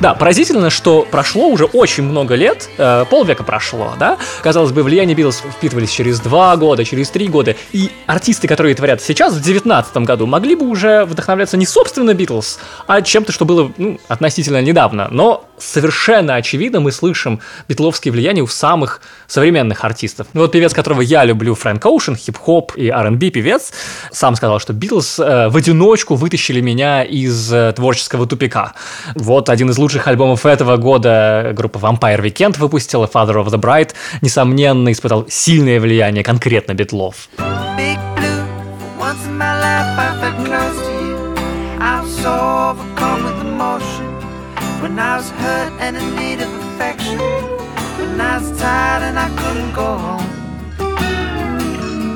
[0.00, 4.16] Да, поразительно, что прошло уже очень много лет, э, полвека прошло, да?
[4.42, 9.02] Казалось бы, влияние Битлз впитывались через два года, через три года, и артисты, которые творят
[9.02, 13.72] сейчас, в девятнадцатом году, могли бы уже вдохновляться не собственно Битлз, а чем-то, что было
[13.76, 15.08] ну, относительно недавно.
[15.10, 20.28] Но совершенно очевидно мы слышим битловские влияния у самых современных артистов.
[20.32, 23.72] Ну вот певец, которого я люблю, Фрэнк Оушен, хип-хоп и R&B певец,
[24.12, 28.74] сам сказал, что Битлз э, в одиночку вытащили меня из э, творческого тупика.
[29.14, 33.92] Вот один из лучших альбомов этого года группа Vampire Weekend выпустила, Father of the Bride,
[34.20, 37.28] несомненно, испытал сильное влияние конкретно Битлов.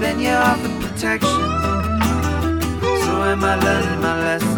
[0.02, 1.30] Then you offered protection.
[3.04, 4.51] So am I learning my lesson?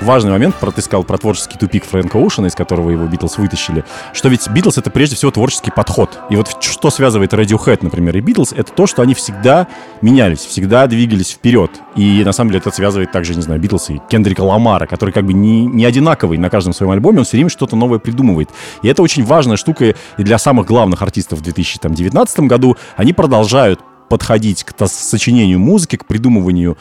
[0.00, 3.84] Важный момент, про ты сказал про творческий тупик Фрэнка Оушена, из которого его Битлз вытащили,
[4.14, 6.18] что ведь Битлз— это прежде всего творческий подход.
[6.30, 9.66] И вот что связывает Radiohead, например, и Битлз, это то, что они всегда
[10.00, 11.70] менялись, всегда двигались вперед.
[11.94, 15.26] И на самом деле это связывает также, не знаю, Битлз и Кендрика Ламара, который как
[15.26, 18.48] бы не, не одинаковый на каждом своем альбоме, он все время что-то новое придумывает.
[18.80, 22.78] И это очень важная штука и для самых главных артистов в 2019 году.
[22.96, 26.76] Они продолжают подходить к сочинению музыки, к придумыванию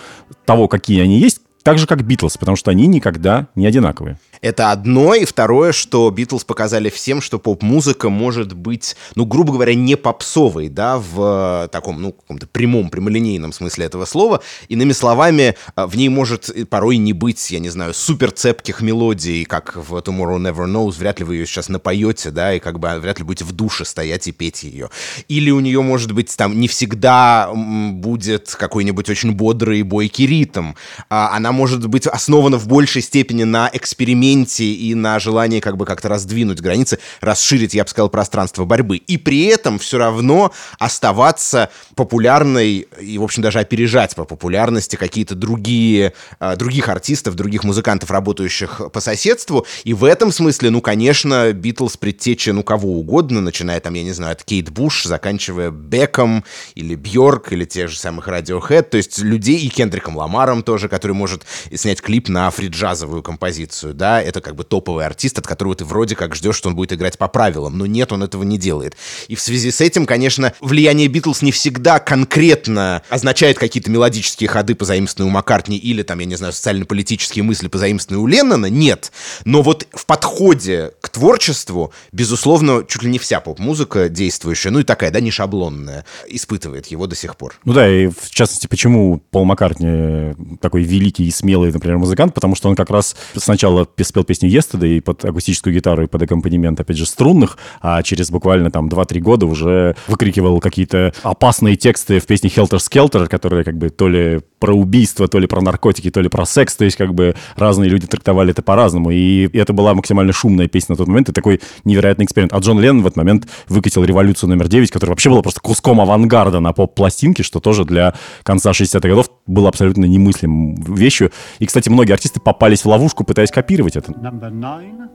[0.45, 4.17] того, какие они есть, так же, как Битлз, потому что они никогда не одинаковые.
[4.41, 5.13] Это одно.
[5.15, 10.69] И второе, что Битлз показали всем, что поп-музыка может быть, ну, грубо говоря, не попсовой,
[10.69, 14.41] да, в э, таком, ну, каком-то прямом, прямолинейном смысле этого слова.
[14.67, 19.45] Иными словами, э, в ней может порой не быть, я не знаю, супер цепких мелодий,
[19.45, 20.97] как в Tomorrow Never Knows.
[20.97, 23.85] Вряд ли вы ее сейчас напоете, да, и как бы вряд ли будете в душе
[23.85, 24.89] стоять и петь ее.
[25.27, 30.73] Или у нее, может быть, там не всегда будет какой-нибудь очень бодрый, бойкий ритм.
[31.09, 35.86] А, Она может быть основана в большей степени на эксперименте и на желании как бы
[35.86, 38.97] как-то раздвинуть границы, расширить, я бы сказал, пространство борьбы.
[38.97, 45.36] И при этом все равно оставаться популярной и, в общем, даже опережать по популярности какие-то
[45.36, 49.65] другие, а, других артистов, других музыкантов, работающих по соседству.
[49.84, 54.11] И в этом смысле, ну, конечно, Битлз предтеча, ну, кого угодно, начиная там, я не
[54.11, 56.43] знаю, от Кейт Буш, заканчивая Беком
[56.75, 61.13] или Бьорк, или тех же самых Radiohead, то есть людей и Кендриком Ламаром тоже, который
[61.13, 65.86] может снять клип на фриджазовую композицию, да, это как бы топовый артист, от которого ты
[65.86, 68.95] вроде как ждешь, что он будет играть по правилам, но нет, он этого не делает.
[69.28, 74.76] И в связи с этим, конечно, влияние Битлз не всегда конкретно означает какие-то мелодические ходы,
[74.76, 79.11] позаимствованные у Маккартни, или там, я не знаю, социально-политические мысли, позаимствованные у Леннона, нет.
[79.45, 84.84] Но вот в подходе к творчеству, безусловно, чуть ли не вся поп-музыка действующая, ну и
[84.84, 87.55] такая, да, не шаблонная, испытывает его до сих пор.
[87.65, 92.55] Ну да, и в частности, почему Пол Маккартни такой великий и смелый, например, музыкант, потому
[92.55, 96.80] что он как раз сначала пе- спел песню Yesterday под акустическую гитару и под аккомпанемент,
[96.80, 102.26] опять же, струнных, а через буквально там 2-3 года уже выкрикивал какие-то опасные тексты в
[102.26, 106.22] песне Helter Skelter, которые как бы то ли про убийство, то ли про наркотики, то
[106.22, 109.93] ли про секс, то есть как бы разные люди трактовали это по-разному, и это была
[109.93, 112.53] максимально шумная песня на тот момент, и такой невероятный эксперимент.
[112.53, 116.01] А Джон Леннон в этот момент выкатил «Революцию номер 9», которая вообще была просто куском
[116.01, 121.32] авангарда на поп-пластинке, что тоже для конца 60-х годов было абсолютно немыслимым вещью.
[121.60, 124.12] И, кстати, многие артисты попались в ловушку, пытаясь копировать это.
[124.12, 125.10] Number nine,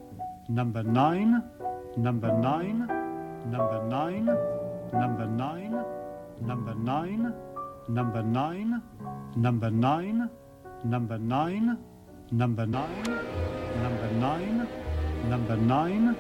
[0.49, 1.43] number nine,
[1.97, 2.79] number nine,
[6.43, 7.33] number nine,
[7.89, 8.81] number nine,
[9.37, 10.29] number nine,
[10.85, 11.79] number nine,
[12.31, 13.19] number nine,
[13.83, 14.67] number nine,
[15.29, 16.17] number nine,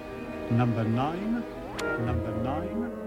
[0.50, 1.42] number nine,
[2.06, 3.02] number nine,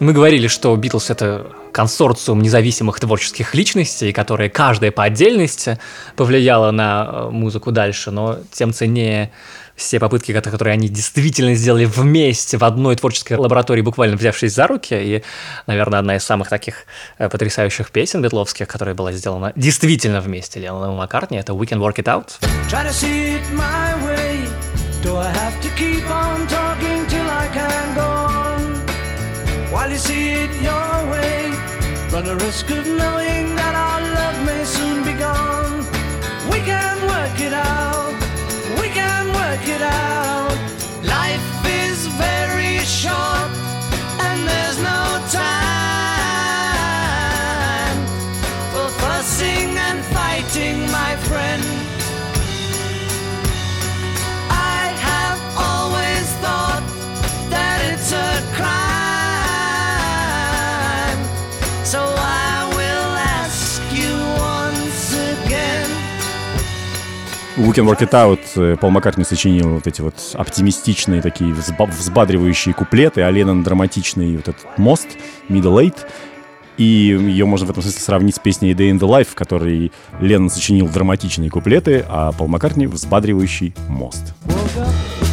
[0.00, 5.78] Мы говорили, что Битлз это консорциум независимых творческих личностей, которые каждая по отдельности
[6.16, 9.30] повлияла на э, музыку дальше, но тем ценнее
[9.82, 14.66] все попытки, кото- которые они действительно сделали вместе в одной творческой лаборатории, буквально взявшись за
[14.66, 14.94] руки.
[14.94, 15.22] И,
[15.66, 16.86] наверное, одна из самых таких
[17.18, 21.78] э, потрясающих песен битловских, которая была сделана действительно вместе Ленноном и Маккартни, это «We Can
[21.78, 22.38] Work It Out».
[32.12, 35.78] Run a risk of knowing that our love may soon be gone.
[36.50, 38.01] We can work it out.
[39.82, 40.21] Out.
[67.62, 71.88] We Can Work It Out э, Пол Маккартни сочинил вот эти вот оптимистичные такие взба-
[71.88, 75.06] взбадривающие куплеты, а Леннон драматичный вот этот мост,
[75.48, 75.94] Middle Eight.
[76.76, 79.92] И ее можно в этом смысле сравнить с песней Day in the Life, в которой
[80.20, 84.34] Леннон сочинил драматичные куплеты, а Пол Маккартни взбадривающий мост.
[84.44, 85.31] Woke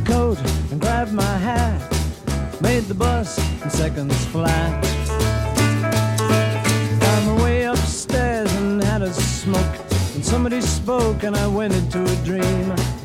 [0.00, 0.38] my coat
[0.70, 1.80] and grabbed my hat.
[2.60, 4.84] Made the bus in seconds flat.
[7.00, 9.76] Found my way upstairs and had a smoke.
[10.14, 12.99] And somebody spoke and I went into a dream.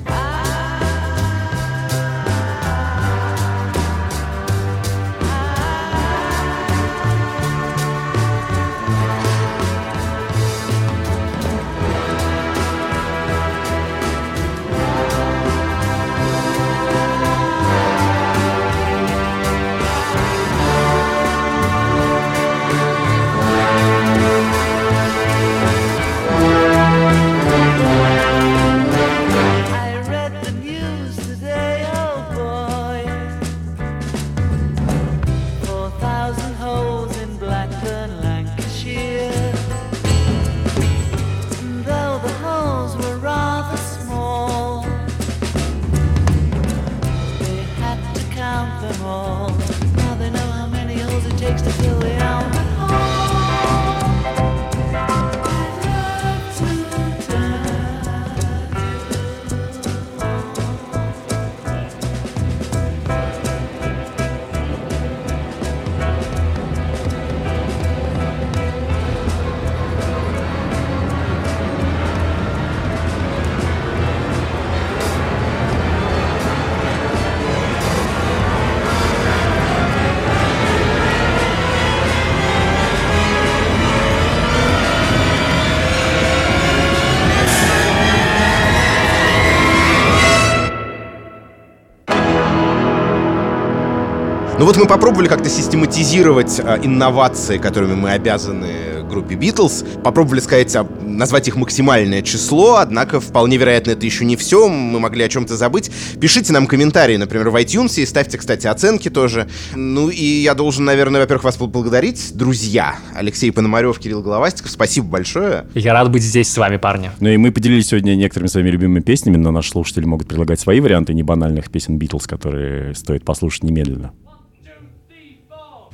[94.65, 99.85] Ну вот мы попробовали как-то систематизировать а, инновации, которыми мы обязаны группе Битлз.
[100.03, 104.99] Попробовали сказать, а, назвать их максимальное число, однако вполне вероятно это еще не все, мы
[104.99, 105.91] могли о чем-то забыть.
[106.19, 109.47] Пишите нам комментарии, например, в iTunes, и ставьте, кстати, оценки тоже.
[109.75, 112.95] Ну и я должен, наверное, во-первых, вас поблагодарить, друзья.
[113.13, 115.65] Алексей Пономарев, Кирилл Головастиков, спасибо большое.
[115.75, 117.11] Я рад быть здесь с вами, парни.
[117.19, 120.79] Ну и мы поделились сегодня некоторыми своими любимыми песнями, но наши слушатели могут предлагать свои
[120.79, 124.11] варианты небанальных песен Битлз, которые стоит послушать немедленно.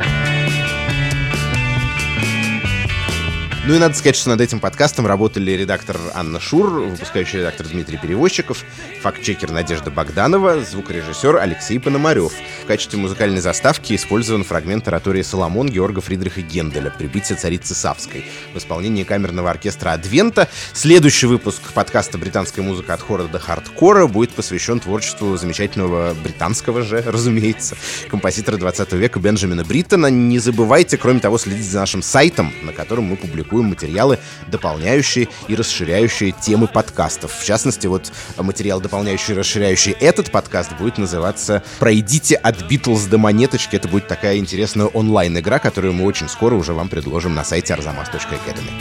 [0.01, 0.30] Bye.
[3.71, 7.95] Ну и надо сказать, что над этим подкастом работали редактор Анна Шур, выпускающий редактор Дмитрий
[7.95, 8.65] Перевозчиков,
[9.01, 12.33] фактчекер Надежда Богданова, звукорежиссер Алексей Пономарев.
[12.63, 18.57] В качестве музыкальной заставки использован фрагмент оратории «Соломон» Георга Фридриха Генделя «Прибытие царицы Савской» в
[18.57, 20.49] исполнении камерного оркестра «Адвента».
[20.73, 27.01] Следующий выпуск подкаста «Британская музыка от хора до хардкора» будет посвящен творчеству замечательного британского же,
[27.07, 27.77] разумеется,
[28.09, 30.07] композитора 20 века Бенджамина Бриттона.
[30.07, 35.55] Не забывайте, кроме того, следить за нашим сайтом, на котором мы публикуем материалы, дополняющие и
[35.55, 37.33] расширяющие темы подкастов.
[37.33, 43.17] В частности, вот материал, дополняющий и расширяющий этот подкаст, будет называться «Пройдите от Битлз до
[43.17, 43.75] монеточки».
[43.75, 48.71] Это будет такая интересная онлайн-игра, которую мы очень скоро уже вам предложим на сайте arzamas.academy.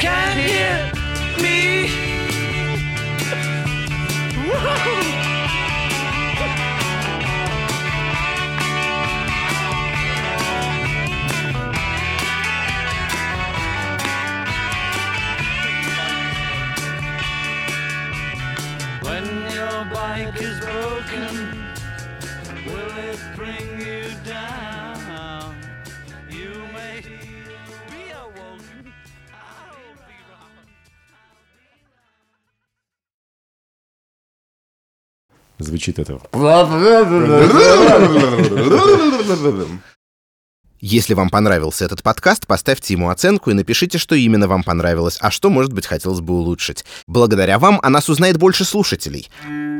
[0.00, 0.92] Can't hear
[1.42, 1.97] me.
[4.58, 5.17] Woo-hoo!
[35.58, 36.20] Звучит это.
[40.80, 45.32] Если вам понравился этот подкаст, поставьте ему оценку и напишите, что именно вам понравилось, а
[45.32, 46.84] что, может быть, хотелось бы улучшить.
[47.08, 49.28] Благодаря вам о нас узнает больше слушателей.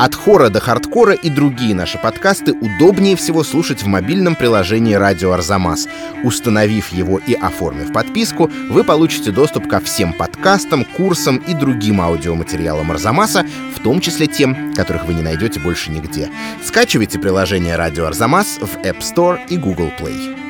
[0.00, 5.32] От хора до хардкора и другие наши подкасты удобнее всего слушать в мобильном приложении «Радио
[5.32, 5.86] Арзамас».
[6.24, 12.90] Установив его и оформив подписку, вы получите доступ ко всем подкастам, курсам и другим аудиоматериалам
[12.90, 13.44] Арзамаса,
[13.76, 16.28] в том числе тем, которых вы не найдете больше нигде.
[16.64, 20.47] Скачивайте приложение «Радио Арзамас» в App Store и Google Play.